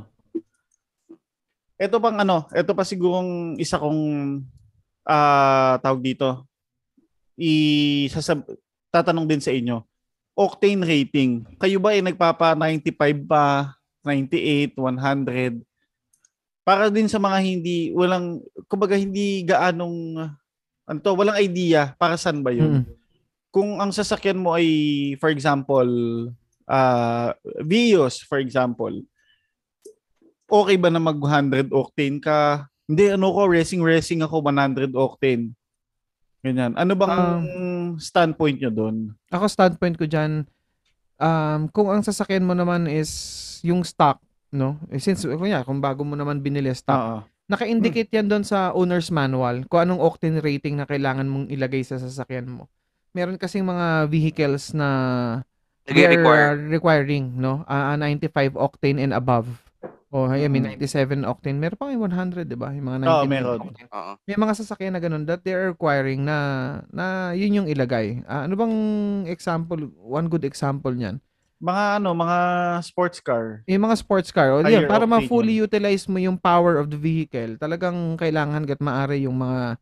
[1.76, 4.02] Ito pang ano, ito pa sigurong isa kong
[5.06, 6.48] ah tawag dito.
[7.36, 7.52] I
[8.08, 8.48] sasab
[8.96, 9.84] tatanong din sa inyo.
[10.36, 11.44] Octane rating.
[11.60, 15.64] Kayo ba ay nagpapa 95 pa, 98, 100?
[16.64, 18.40] Para din sa mga hindi walang
[18.72, 20.18] kumbaga hindi gaanong
[20.86, 22.82] ano to, walang idea para saan ba 'yun?
[22.82, 22.84] Mm.
[23.52, 24.68] Kung ang sasakyan mo ay
[25.20, 25.88] for example,
[26.66, 28.94] ah Vios for example,
[30.50, 32.70] okay ba na mag 100 octane ka?
[32.86, 35.58] Hindi, ano ko, racing-racing ako, 100 octane.
[36.46, 36.78] Ganyan.
[36.78, 37.42] Ano bang
[37.98, 38.96] standpoint nyo doon?
[39.34, 40.46] Ako standpoint ko dyan,
[41.18, 43.10] um, kung ang sasakyan mo naman is
[43.66, 44.22] yung stock,
[44.54, 44.78] no?
[44.94, 47.18] Eh, Since, kunya, kung bago mo naman binili stock, Oo.
[47.50, 51.98] naka-indicate yan doon sa owner's manual kung anong octane rating na kailangan mong ilagay sa
[51.98, 52.70] sasakyan mo.
[53.18, 54.90] Meron kasing mga vehicles na
[55.86, 56.46] Nag-require.
[56.50, 57.62] uh, requiring, no?
[57.66, 59.46] Ah, 95 octane and above.
[60.10, 60.80] O, I mean, Mm.
[60.80, 61.60] 97 octane.
[61.60, 62.72] Meron pa yung 100, di ba?
[62.72, 63.60] Yung mga 99 Oo, meron.
[63.62, 63.88] octane.
[63.92, 64.12] Oo.
[64.24, 66.38] May mga sasakyan na ganun that they're requiring na
[66.90, 67.06] na
[67.36, 68.24] yun yung ilagay.
[68.24, 68.76] Ah, ano bang
[69.28, 71.20] example, one good example niyan?
[71.56, 72.38] Mga ano, mga
[72.82, 73.64] sports car.
[73.66, 77.00] Yung mga sports car, o Higher yun, para ma-fully utilize mo yung power of the
[77.00, 79.80] vehicle, talagang kailangan gat maaari yung mga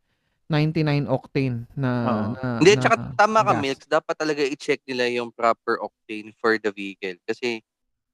[0.54, 2.24] 99 octane na, Oo.
[2.38, 3.62] na Hindi, na tsaka tama ka, gas.
[3.66, 3.86] Milks.
[3.90, 7.18] Dapat talaga i-check nila yung proper octane for the vehicle.
[7.26, 7.58] Kasi,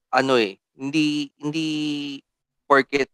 [0.08, 1.68] ano eh, hindi, hindi
[2.64, 3.12] porket,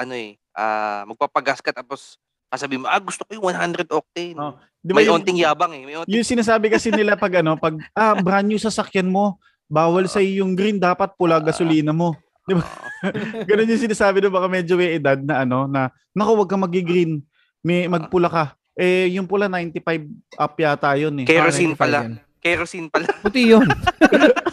[0.00, 2.16] ano eh, ah magpapagas ka tapos
[2.54, 4.38] sasabihin mo, ah, gusto ko yung 100 octane.
[4.38, 4.54] Oo.
[4.78, 5.82] Di ba May yung, onting yabang eh.
[5.82, 9.36] May onting, yung sinasabi kasi nila pag ano, pag ah, brand new sasakyan mo,
[9.66, 12.14] bawal sa yung green, dapat pula gasolina mo.
[12.46, 12.62] Oo.
[13.50, 17.24] Ganun yung sinasabi na baka medyo may edad na ano, na, naku, wag ka magi-green,
[17.64, 18.44] may magpula ka.
[18.74, 20.04] Eh, yung pula 95
[20.36, 21.24] up yata yun eh.
[21.24, 21.98] Ah, kerosene 95 pala.
[22.02, 22.12] yan.
[22.38, 23.06] Kerosene pala.
[23.24, 23.66] Puti yun.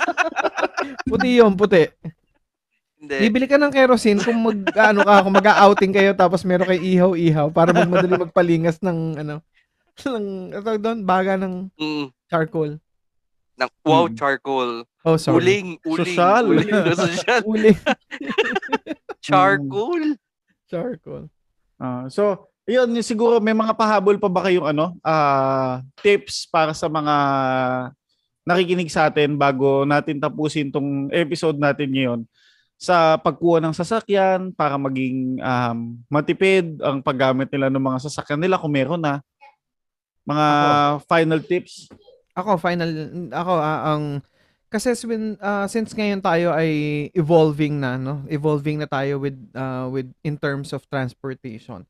[1.10, 1.84] puti yun, puti.
[2.96, 3.18] Hindi.
[3.20, 7.50] Bibili ka ng kerosene kung mag ano ka, kung mag-outing kayo tapos meron kay ihaw-ihaw
[7.50, 9.36] para mag madali magpalingas ng ano
[10.00, 10.26] ng
[10.80, 12.78] doon, baga ng Mm, charcoal.
[13.58, 14.16] ng, wow, Mm.
[14.16, 14.72] charcoal.
[15.02, 15.38] Oh, sorry.
[15.42, 16.06] Uling, uling.
[16.08, 16.44] Sosyal.
[16.48, 16.70] Uling,
[17.02, 17.42] sosyal.
[17.44, 17.74] Uli.
[19.20, 20.16] Charcoal.
[20.66, 21.26] charcoal.
[21.76, 26.86] Ah, so, yun, siguro may mga pahabol pa ba kayong ano, ah, tips para sa
[26.86, 27.16] mga
[28.46, 32.22] nakikinig sa atin bago natin tapusin tong episode natin ngayon
[32.82, 38.58] sa pagkuha ng sasakyan para maging um, matipid ang paggamit nila ng mga sasakyan nila
[38.58, 39.22] kung meron na.
[40.26, 40.48] Mga
[41.06, 41.94] final tips.
[42.34, 42.90] Ako final
[43.30, 44.26] ako ah, ang
[44.74, 49.86] kasi when ah, since ngayon tayo ay evolving na no, evolving na tayo with ah,
[49.86, 51.86] with in terms of transportation.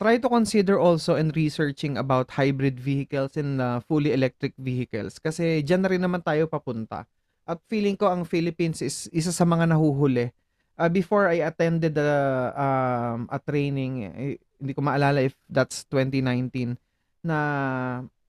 [0.00, 5.60] Try to consider also and researching about hybrid vehicles and ah, fully electric vehicles kasi
[5.60, 7.04] diyan na rin naman tayo papunta.
[7.44, 10.32] At feeling ko ang Philippines is isa sa mga nahuhuli.
[10.80, 12.12] Ah, before I attended the
[12.56, 16.80] um, a training, eh, hindi ko maalala if that's 2019
[17.20, 17.38] na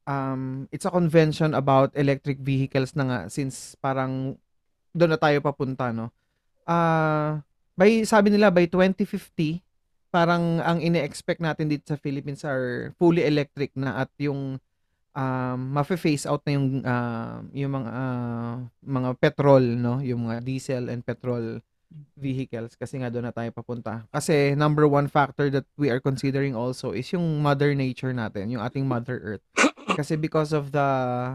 [0.04, 4.36] um, it's a convention about electric vehicles na nga since parang
[4.92, 6.12] doon na tayo papunta, no?
[6.68, 7.40] Ah,
[7.80, 9.71] by sabi nila by 2050
[10.12, 14.60] parang ang ine-expect natin dito sa Philippines are fully electric na at yung
[15.12, 20.04] um mafe-phase out na yung ah, yung mga ah, mga petrol, no?
[20.04, 21.64] Yung mga diesel and petrol
[22.16, 24.08] vehicles kasi nga doon na tayo papunta.
[24.12, 28.64] Kasi number one factor that we are considering also is yung mother nature natin, yung
[28.64, 29.46] ating mother earth.
[29.92, 30.88] Kasi because of the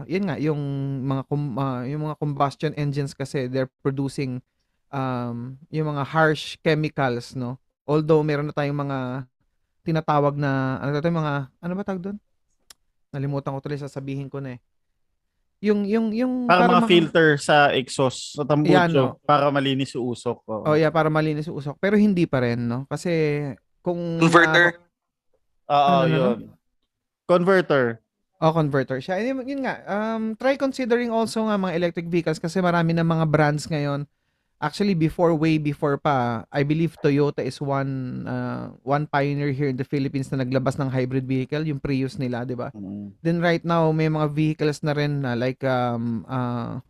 [0.09, 0.57] yun nga yung
[1.05, 1.23] mga
[1.57, 4.41] ah, yung mga combustion engines kasi they're producing
[4.89, 7.61] um yung mga harsh chemicals, no?
[7.87, 8.97] Although meron na tayong mga
[9.81, 12.17] tinatawag na ano to mga ano ba tawag doon?
[13.09, 14.61] Nalimutan ko tuloy sasabihin ko na eh.
[15.63, 19.17] Yung yung yung Para mga mga- filter sa exhaust, sa tambucho, Yan, no.
[19.23, 20.37] para malinis yung usok.
[20.45, 20.63] Oo.
[20.69, 21.79] Oh, yeah, para malinis yung usok.
[21.79, 22.85] Pero hindi pa rin, no?
[22.85, 23.09] Kasi
[23.81, 24.77] kung Converter.
[25.65, 26.37] Oo, Ano, ano, yun.
[27.25, 28.03] Converter.
[28.37, 29.17] Oh, converter siya.
[29.17, 33.25] Yun, yun nga, um, try considering also nga mga electric vehicles kasi marami na mga
[33.25, 34.05] brands ngayon.
[34.57, 39.77] Actually, before, way before pa, I believe Toyota is one uh, one pioneer here in
[39.77, 42.73] the Philippines na naglabas ng hybrid vehicle, yung Prius nila, di ba?
[42.73, 43.13] Mm.
[43.21, 46.81] Then right now, may mga vehicles na rin na like, um, uh,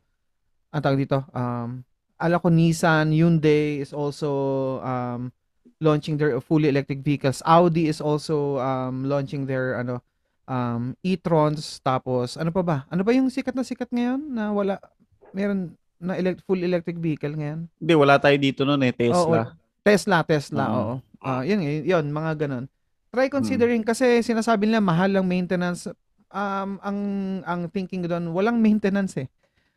[0.72, 1.84] ang tawag dito, um,
[2.16, 4.32] ala ko Nissan, Hyundai is also
[4.80, 5.36] um,
[5.84, 7.44] launching their fully electric vehicles.
[7.44, 10.00] Audi is also um, launching their ano
[10.48, 11.84] um, e-trons.
[11.84, 12.78] Tapos, ano pa ba?
[12.88, 14.80] Ano ba yung sikat na sikat ngayon na wala,
[15.36, 17.66] meron na elect, full electric vehicle ngayon?
[17.74, 19.54] Hindi, wala tayo dito noon eh, Tesla.
[19.82, 20.76] Tesla, Tesla, Mm.
[20.76, 20.94] oo.
[21.18, 22.66] Ah, yun, yun, yun, mga ganun.
[23.10, 25.90] Try considering kasi sinasabi nila mahal ang maintenance.
[26.28, 26.98] Um, ang
[27.44, 29.28] ang thinking doon, walang maintenance eh.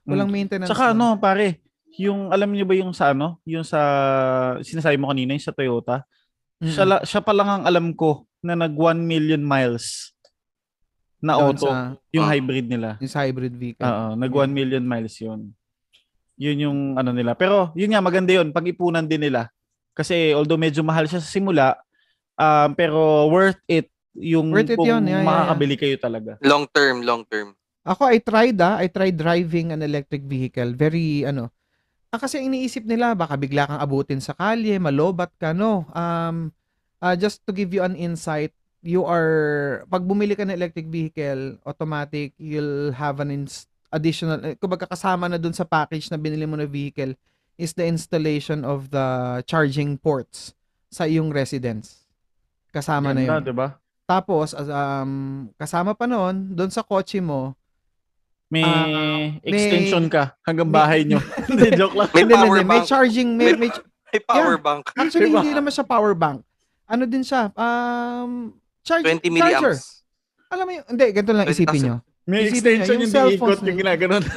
[0.02, 0.66] Walang maintenance.
[0.66, 0.98] Tsaka doon.
[0.98, 1.62] ano, pare,
[1.94, 3.80] yung alam niyo ba yung sa ano, yung sa
[4.60, 6.02] sinasabi mo kanina yung sa Toyota,
[6.58, 6.68] Mm-mm.
[6.68, 10.10] siya, la- siya pa lang ang alam ko na nag 1 million miles
[11.20, 12.30] na Doon auto, sa, yung Ah.
[12.32, 12.88] hybrid nila.
[12.98, 13.84] yung hybrid vehicle.
[13.84, 14.40] Oo, nag Yeah.
[14.42, 15.40] 1 million miles yun.
[16.40, 17.36] Yun yung ano nila.
[17.36, 19.52] Pero yun nga, maganda yun, pag-ipunan din nila.
[19.92, 21.76] Kasi although medyo mahal siya sa simula,
[22.40, 26.40] um, pero worth it yung Worth it kung yun, yeah, yeah, makakabili kayo talaga.
[26.40, 27.52] Long term, long term.
[27.84, 28.80] Ako, I tried ah.
[28.80, 30.72] I tried driving an electric vehicle.
[30.72, 31.52] Very, ano.
[32.10, 35.86] Ah, kasi iniisip nila, baka bigla kang abutin sa kalye, malobat ka, no?
[35.94, 36.50] Um,
[36.98, 38.50] ah, just to give you an insight,
[38.82, 44.54] you are, pag bumili ka ng electric vehicle, automatic, you'll have an ins- additional, eh,
[44.54, 47.14] kumbaga kasama na dun sa package na binili mo na vehicle
[47.54, 49.06] is the installation of the
[49.44, 50.54] charging ports
[50.88, 52.06] sa iyong residence.
[52.70, 53.30] Kasama na yun.
[53.30, 53.68] Ganda, diba?
[54.04, 55.12] Tapos, um,
[55.54, 57.54] kasama pa noon, doon sa kotse mo,
[58.50, 61.22] May Ah, extension may- ka hanggang bahay nyo.
[61.46, 62.10] Hindi, joke lang.
[62.10, 62.56] May power.
[62.58, 62.82] May bank.
[62.82, 63.70] charging, may, may,
[64.10, 64.90] May power bank.
[64.98, 65.38] actually, Diba?
[65.38, 66.42] hindi naman siya power bank.
[66.90, 67.54] Ano din siya?
[67.54, 69.30] Um, charge, 20 charger.
[69.78, 70.02] milliamps.
[70.50, 71.54] Alam mo yung, hindi, ganito lang 20,000.
[71.54, 71.96] isipin nyo.
[72.30, 74.24] May Isipin extension niyo, yung, yung diikot yung ginaganon.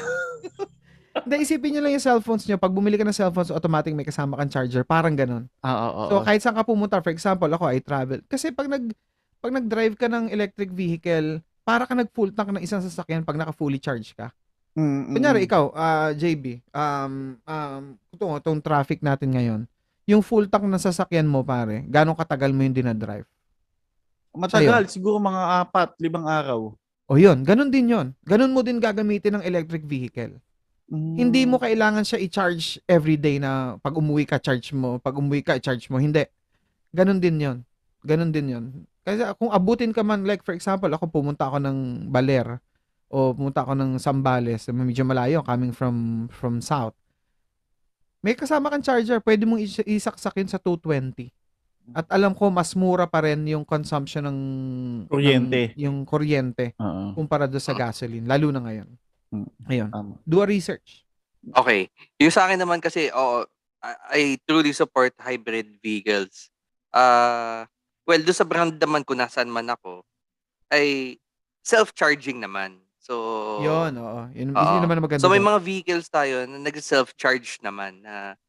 [1.14, 2.58] Hindi, isipin nyo lang yung cellphones nyo.
[2.58, 4.82] Pag bumili ka ng cellphones, automatic may kasama kang charger.
[4.82, 5.46] Parang ganun.
[5.62, 8.20] Oo, oo, So, kahit saan ka pumunta, for example, ako, I travel.
[8.26, 8.90] Kasi pag nag,
[9.38, 13.78] pag nag-drive ka ng electric vehicle, para ka nag-full tank ng isang sasakyan pag naka-fully
[13.78, 14.34] charge ka.
[14.74, 19.62] Mm, Kunyari, ikaw, ah, JB, um, um, ito, itong traffic natin ngayon,
[20.10, 23.30] yung full tank na sasakyan mo, pare, gano'ng katagal mo yung dinadrive?
[24.34, 26.74] Matagal, siguro mga apat, limang araw.
[27.14, 28.18] O yun, ganun din yun.
[28.26, 30.42] Ganun mo din gagamitin ng electric vehicle.
[30.90, 31.14] Mm.
[31.14, 34.98] Hindi mo kailangan siya i-charge every day na pag umuwi ka, charge mo.
[34.98, 36.02] Pag umuwi ka, i-charge mo.
[36.02, 36.26] Hindi.
[36.90, 37.58] Ganun din yon
[38.02, 38.66] Ganun din yon
[39.06, 42.58] Kasi kung abutin ka man, like for example, ako pumunta ako ng Baler
[43.14, 46.98] o pumunta ako ng Sambales, medyo malayo, coming from from south.
[48.26, 51.30] May kasama kang charger, pwede mong is- isaksak yun sa 220.
[51.92, 54.40] At alam ko, mas mura pa rin yung consumption ng
[55.12, 55.76] Kuryente.
[55.76, 58.88] ng- yung kuryente Oo, kumpara doon sa gasoline, lalo na ngayon.
[59.36, 59.50] Mm.
[59.68, 59.90] Ayun.
[59.92, 60.14] tama.
[60.24, 61.04] Do a research.
[61.52, 61.92] Okay.
[62.24, 63.44] Yung sa akin naman kasi, oo,
[63.84, 66.48] I, I truly support hybrid vehicles.
[66.88, 67.68] Ah,
[68.08, 70.08] well, doon sa brand naman kung nasaan man ako,
[70.72, 71.20] ay
[71.60, 72.80] self-charging naman.
[73.04, 74.32] So, Yun, oo.
[74.32, 74.72] Yun, Oo.
[74.72, 75.20] yun naman maganda.
[75.20, 78.40] So may mga vehicles tayo na nag-self-charge naman na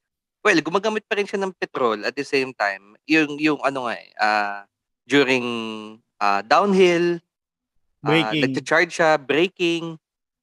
[0.44, 3.94] well, gumagamit pa rin siya ng petrol at the same time, yung yung ano nga
[3.94, 4.58] eh, ah,
[5.04, 5.46] during
[6.16, 7.20] ah, downhill,
[8.00, 8.40] Braking.
[8.40, 9.96] uh, nagcha-charge siya, braking.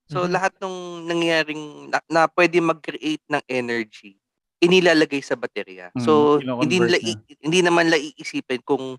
[0.05, 0.32] So Mhm.
[0.32, 0.76] lahat ng
[1.07, 4.18] nangyaring na, na pwede mag-create ng energy
[4.62, 5.89] inilalagay sa baterya.
[5.91, 7.18] Mm, so hindi nila na.
[7.41, 8.93] hindi naman nila iisipin kung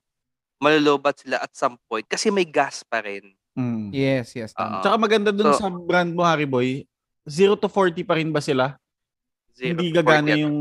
[0.58, 3.30] malolobat sila at some point kasi may gas pa rin.
[3.54, 3.94] Mm.
[3.94, 4.50] Yes, yes.
[4.50, 4.78] tama.
[4.78, 4.82] Oo.
[4.82, 6.82] Tsaka maganda dun So- sa brand mo, Harry Boy,
[7.22, 8.74] 0 to 40 pa rin ba sila?
[9.52, 10.58] Zero Hindi to gagana 40 yung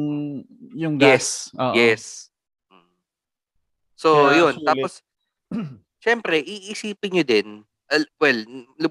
[0.76, 1.02] yung Yes.
[1.02, 1.26] gas.
[1.58, 1.74] Oo.
[1.74, 2.04] Yes.
[4.02, 4.54] So, Kaya yun.
[4.58, 4.66] sulit.
[4.66, 4.94] Tapos,
[6.06, 7.48] syempre, iisipin nyo din,
[8.18, 8.40] well,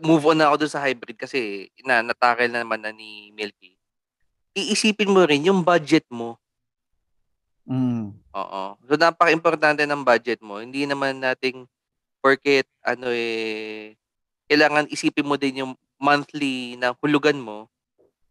[0.07, 3.75] move on na ako dun sa hybrid kasi na natakil na naman na ni Milky.
[4.55, 6.39] Iisipin mo rin yung budget mo.
[7.67, 8.15] Mm.
[8.15, 8.63] Oo.
[8.87, 10.63] So, napaka-importante ng budget mo.
[10.63, 11.67] Hindi naman nating
[12.23, 13.99] porket, ano eh,
[14.47, 17.67] kailangan isipin mo din yung monthly na hulugan mo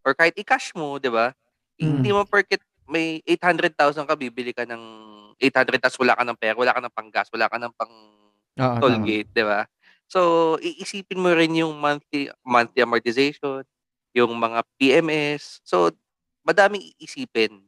[0.08, 1.36] or kahit i-cash mo, di ba?
[1.76, 2.00] Mm.
[2.00, 4.84] Hindi mo porket may 800,000 ka, bibili ka ng
[5.40, 7.94] 800 tapos wala ka ng pera, wala ka ng panggas, wala ka ng pang
[8.60, 9.08] Oo, toll tama.
[9.08, 9.64] gate, di ba?
[10.10, 10.20] So,
[10.60, 13.64] iisipin mo rin yung monthly monthly amortization,
[14.12, 15.64] yung mga PMS.
[15.64, 15.94] So,
[16.44, 17.64] madaming iisipin.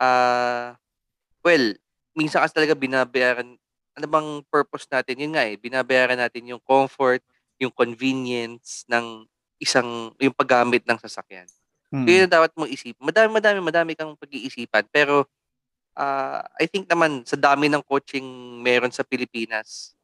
[0.00, 0.78] Ah,
[1.44, 1.74] well,
[2.16, 3.58] minsan kasi talaga binabayaran
[3.92, 5.20] ano bang purpose natin?
[5.20, 7.20] Yun nga eh, binabayaran natin yung comfort,
[7.60, 9.28] yung convenience ng
[9.60, 11.46] isang yung paggamit ng sasakyan.
[11.92, 12.06] Mm.
[12.08, 12.96] Yun yung dapat mong isip.
[12.98, 14.88] Madami, madami, madami kang pag-iisipan.
[14.88, 15.28] Pero,
[15.96, 18.24] ah, I think naman, sa dami ng coaching
[18.60, 19.96] meron sa Pilipinas,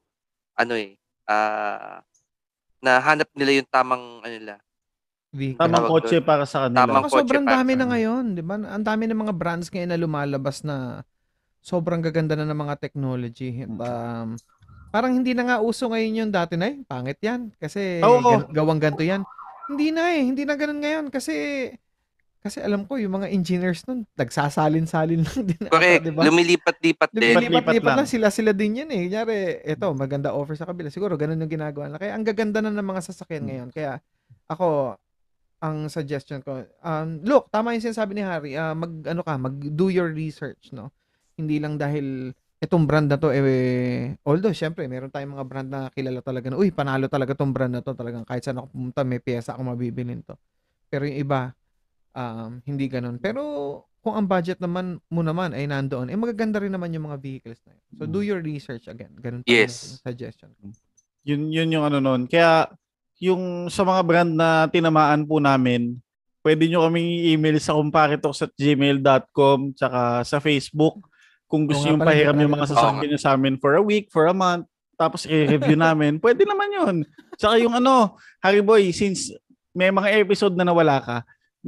[0.59, 0.97] ano eh,
[1.29, 2.01] ah,
[2.83, 4.57] nahanap nila yung tamang, ano nila,
[5.29, 5.61] Vehicle.
[5.61, 6.89] Tamang kotse para sa kanila.
[6.89, 8.57] Tamang kotse sobrang para dami na ngayon, di ba?
[8.57, 11.05] Ang dami ng mga brands ngayon na lumalabas na
[11.61, 13.61] sobrang gaganda na ng mga technology.
[13.69, 13.77] Mm.
[13.77, 14.29] Um,
[14.89, 16.81] parang hindi na nga uso ngayon yung dati na eh.
[16.81, 17.53] Pangit yan.
[17.61, 18.25] Kasi Oo.
[18.25, 19.21] gan- gawang ganto yan.
[19.69, 20.25] Hindi na eh.
[20.25, 21.07] Hindi na ganun ngayon.
[21.13, 21.69] Kasi
[22.49, 25.65] kasi alam ko, yung mga engineers nun, nagsasalin-salin lang din.
[25.69, 26.03] Correct.
[26.03, 26.25] di ba?
[26.25, 27.21] Lumilipat-lipat din.
[27.21, 27.99] Lumilipat- Lumilipat-lipat lang.
[28.01, 28.09] lang.
[28.09, 29.07] Sila-sila din yan eh.
[29.07, 30.89] Kunyari, eto, maganda offer sa kabila.
[30.89, 32.01] Siguro, ganun yung ginagawa nila.
[32.01, 33.49] Kaya ang gaganda na ng mga sasakyan Hmm.
[33.53, 33.69] ngayon.
[33.71, 33.93] Kaya,
[34.47, 34.97] ako,
[35.59, 39.53] ang suggestion ko, um, look, tama yung sinasabi ni Harry, ah, mag, ano ka, mag
[39.75, 40.89] do your research, no?
[41.35, 45.81] Hindi lang dahil itong brand na to, eh, although, syempre, meron tayong mga brand na
[45.91, 49.03] kilala talaga na, uy, panalo talaga tong brand na to, talagang kahit saan ako pumunta,
[49.03, 50.35] may pyesa ako mabibilin to.
[50.87, 51.58] Pero yung iba,
[52.19, 53.23] um, hindi ganun.
[53.23, 53.43] Pero,
[54.03, 57.63] kung ang budget naman mo naman ay nandoon, eh magaganda rin naman yung mga vehicles
[57.63, 57.85] na yun.
[57.95, 59.15] So, do your research again.
[59.19, 59.99] Ganun pa Yes.
[60.03, 60.51] yung suggestion.
[61.23, 62.27] Yun, yun yung ano nun.
[62.27, 62.67] Kaya,
[63.19, 65.99] yung sa mga brand na tinamaan po namin,
[66.43, 71.03] pwede nyo kaming i-email sa comparitox at gmail.com tsaka sa Facebook
[71.49, 74.37] kung gusto pala, pahiram yung mga sasakyan nyo sa amin for a week, for a
[74.37, 76.21] month, tapos i-review namin.
[76.21, 76.95] Pwede naman yun.
[77.41, 79.33] Tsaka yung ano, Harry Boy, since
[79.73, 81.17] may mga episode na nawala ka,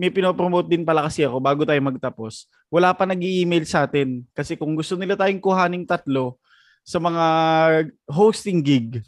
[0.01, 2.49] may pinopromote din pala kasi ako bago tayo magtapos.
[2.73, 4.25] Wala pa nag email sa atin.
[4.33, 6.41] Kasi kung gusto nila tayong kuhaning tatlo
[6.81, 7.25] sa mga
[8.09, 9.05] hosting gig,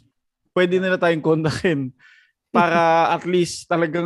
[0.53, 1.89] pwede nila tayong kontakin
[2.53, 4.05] para at least talagang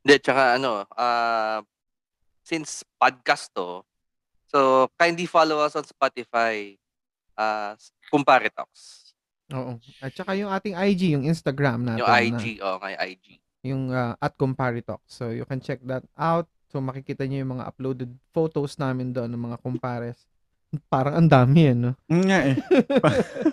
[0.00, 1.60] Hindi, tsaka ano, ah,
[2.40, 3.84] since podcast to,
[4.48, 6.80] so kindly follow us on Spotify,
[7.36, 7.76] uh,
[8.08, 9.12] Kumpare Talks.
[9.52, 9.76] oo.
[10.00, 12.00] At saka yung ating IG, yung Instagram natin.
[12.00, 13.26] Yung na- IG, oh, ngay IG.
[13.60, 15.04] yung uh, at Comparitox.
[15.04, 16.48] So you can check that out.
[16.70, 20.22] So makikita niyo yung mga uploaded photos namin doon ng mga compares.
[20.86, 21.98] Parang ang dami eh, no?
[22.06, 22.56] Mm, nga eh.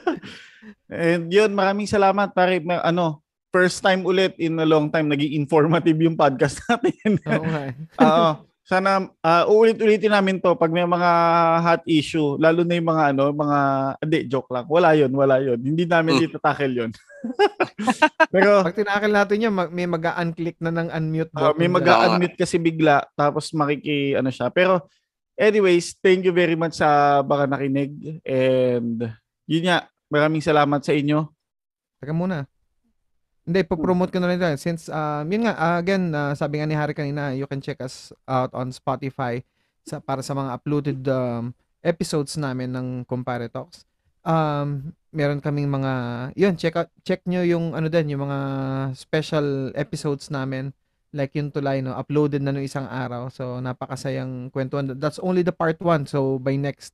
[1.09, 2.61] And yun, maraming salamat pare.
[2.61, 7.17] Ma- Ano, first time ulit in a long time naging informative yung podcast natin.
[7.25, 7.73] Oo nga eh.
[7.97, 8.29] Oo.
[8.67, 11.11] Sana ah, uulit-ulitin namin to pag may mga
[11.63, 13.59] hot issue, lalo na yung mga ano, mga
[14.03, 14.67] hindi joke lang.
[14.67, 15.55] Wala 'yon, wala 'yon.
[15.55, 16.21] Hindi namin Mm.
[16.21, 16.91] dito tackle 'yon.
[18.35, 21.75] Pero Pag tinakil natin yun, mag- may mag-unclick na ng unmute ah, may button.
[21.79, 24.51] mag-unmute kasi bigla tapos makiki ano siya.
[24.51, 24.83] Pero
[25.39, 27.95] anyways, thank you very much sa baka nakinig
[28.27, 29.07] and
[29.47, 31.23] yun nga, maraming salamat sa inyo.
[32.03, 32.43] Teka muna.
[33.47, 34.59] Hindi, po-promote ko na rin tayo.
[34.59, 37.79] Since, um, yun nga, ah, again, ah, sabi nga ni Harry kanina, you can check
[37.79, 39.39] us out on Spotify
[39.87, 43.87] sa, para sa mga uploaded um, episodes namin ng Compare Talks.
[44.27, 45.91] Um, meron kaming mga,
[46.35, 48.39] yun, check out, check nyo yung, ano din, yung mga
[48.99, 50.75] special episodes namin.
[51.15, 53.31] Like yung tulay, no, uploaded na no isang araw.
[53.31, 54.99] So, napakasayang kwentuhan.
[54.99, 56.03] That's only the part one.
[56.03, 56.91] So, by next,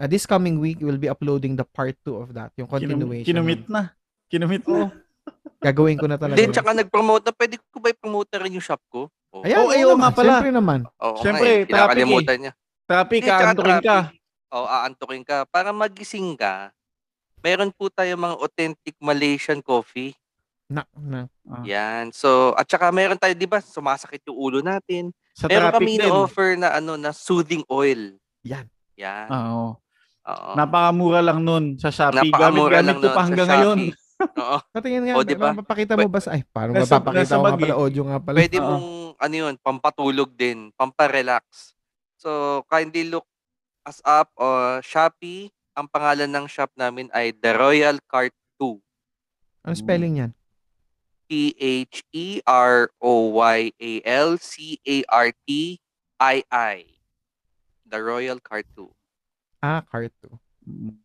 [0.00, 2.56] uh, this coming week, we'll be uploading the part two of that.
[2.56, 3.28] Yung Kinum- continuation.
[3.28, 3.92] kinumit na.
[4.32, 5.04] Kinumit na.
[5.60, 6.36] Gagawin ko na talaga.
[6.36, 9.08] Then, tsaka nag-promote na, pwede ko ba i-promote na rin yung shop ko?
[9.32, 10.32] Oh, Ayan, Oh, ayaw nga pala.
[10.38, 10.80] Siyempre naman.
[11.00, 12.52] Oo Siyempre, nga eh, traffic kinakalimutan niya.
[12.86, 13.98] Traffic, Hindi, aantukin ka.
[14.54, 15.36] Oo, aantukin ka.
[15.48, 16.70] Para magising ka,
[17.40, 20.14] meron po tayo mga authentic Malaysian coffee.
[20.66, 21.30] Na, na.
[21.46, 21.62] Ah.
[21.62, 22.10] Yan.
[22.10, 25.14] So, at saka meron tayo, di ba, sumasakit yung ulo natin.
[25.30, 26.08] Sa Meron kami din.
[26.08, 28.16] na-offer na, ano, na soothing oil.
[28.42, 28.66] Yan.
[28.96, 29.28] Yan.
[29.28, 29.68] Ah, Oo.
[30.26, 30.50] Oo.
[30.58, 32.32] Napakamura lang nun sa Shopee.
[32.32, 33.78] Napakamura Gamit-gamit lang ko nun pa sa hanggang ngayon.
[34.20, 34.56] Oo.
[34.76, 35.52] Patingin nga, O, di ba?
[35.52, 36.32] mapapakita mo ba sa...
[36.32, 37.76] Ay, parang Nasa- mapapakita nasa mo nga bag pala, eh.
[37.76, 38.36] audio nga pala.
[38.40, 38.66] Pwede Oo.
[38.66, 38.86] mong,
[39.20, 41.76] ano yun, pampatulog din, pamparelax.
[42.16, 43.28] So, kindly look
[43.84, 44.46] us up o
[44.80, 45.52] Shopee.
[45.76, 48.80] Ang pangalan ng shop namin ay The Royal Cart 2.
[49.62, 50.32] Ano spelling yan?
[51.28, 51.52] E
[55.26, 56.76] T-H-E-R-O-Y-A-L-C-A-R-T-I-I.
[57.86, 58.88] The Royal Cart 2.
[59.60, 60.32] Ah, cart 2.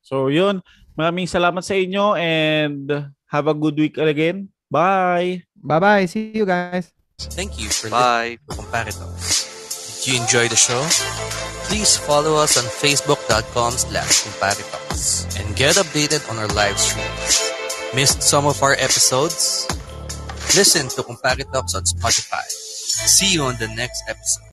[0.01, 0.61] So, yun.
[0.95, 4.51] Maraming salamat sa inyo and have a good week again.
[4.71, 5.43] Bye!
[5.61, 6.05] Bye-bye.
[6.07, 6.91] See you guys.
[7.19, 8.37] Thank you for Bye.
[8.49, 10.81] Compare Did you enjoy the show?
[11.69, 17.51] Please follow us on facebook.com slash Talks and get updated on our live streams.
[17.93, 19.67] Missed some of our episodes?
[20.57, 22.43] Listen to Compare Talks on Spotify.
[22.47, 24.49] See you on the next episode.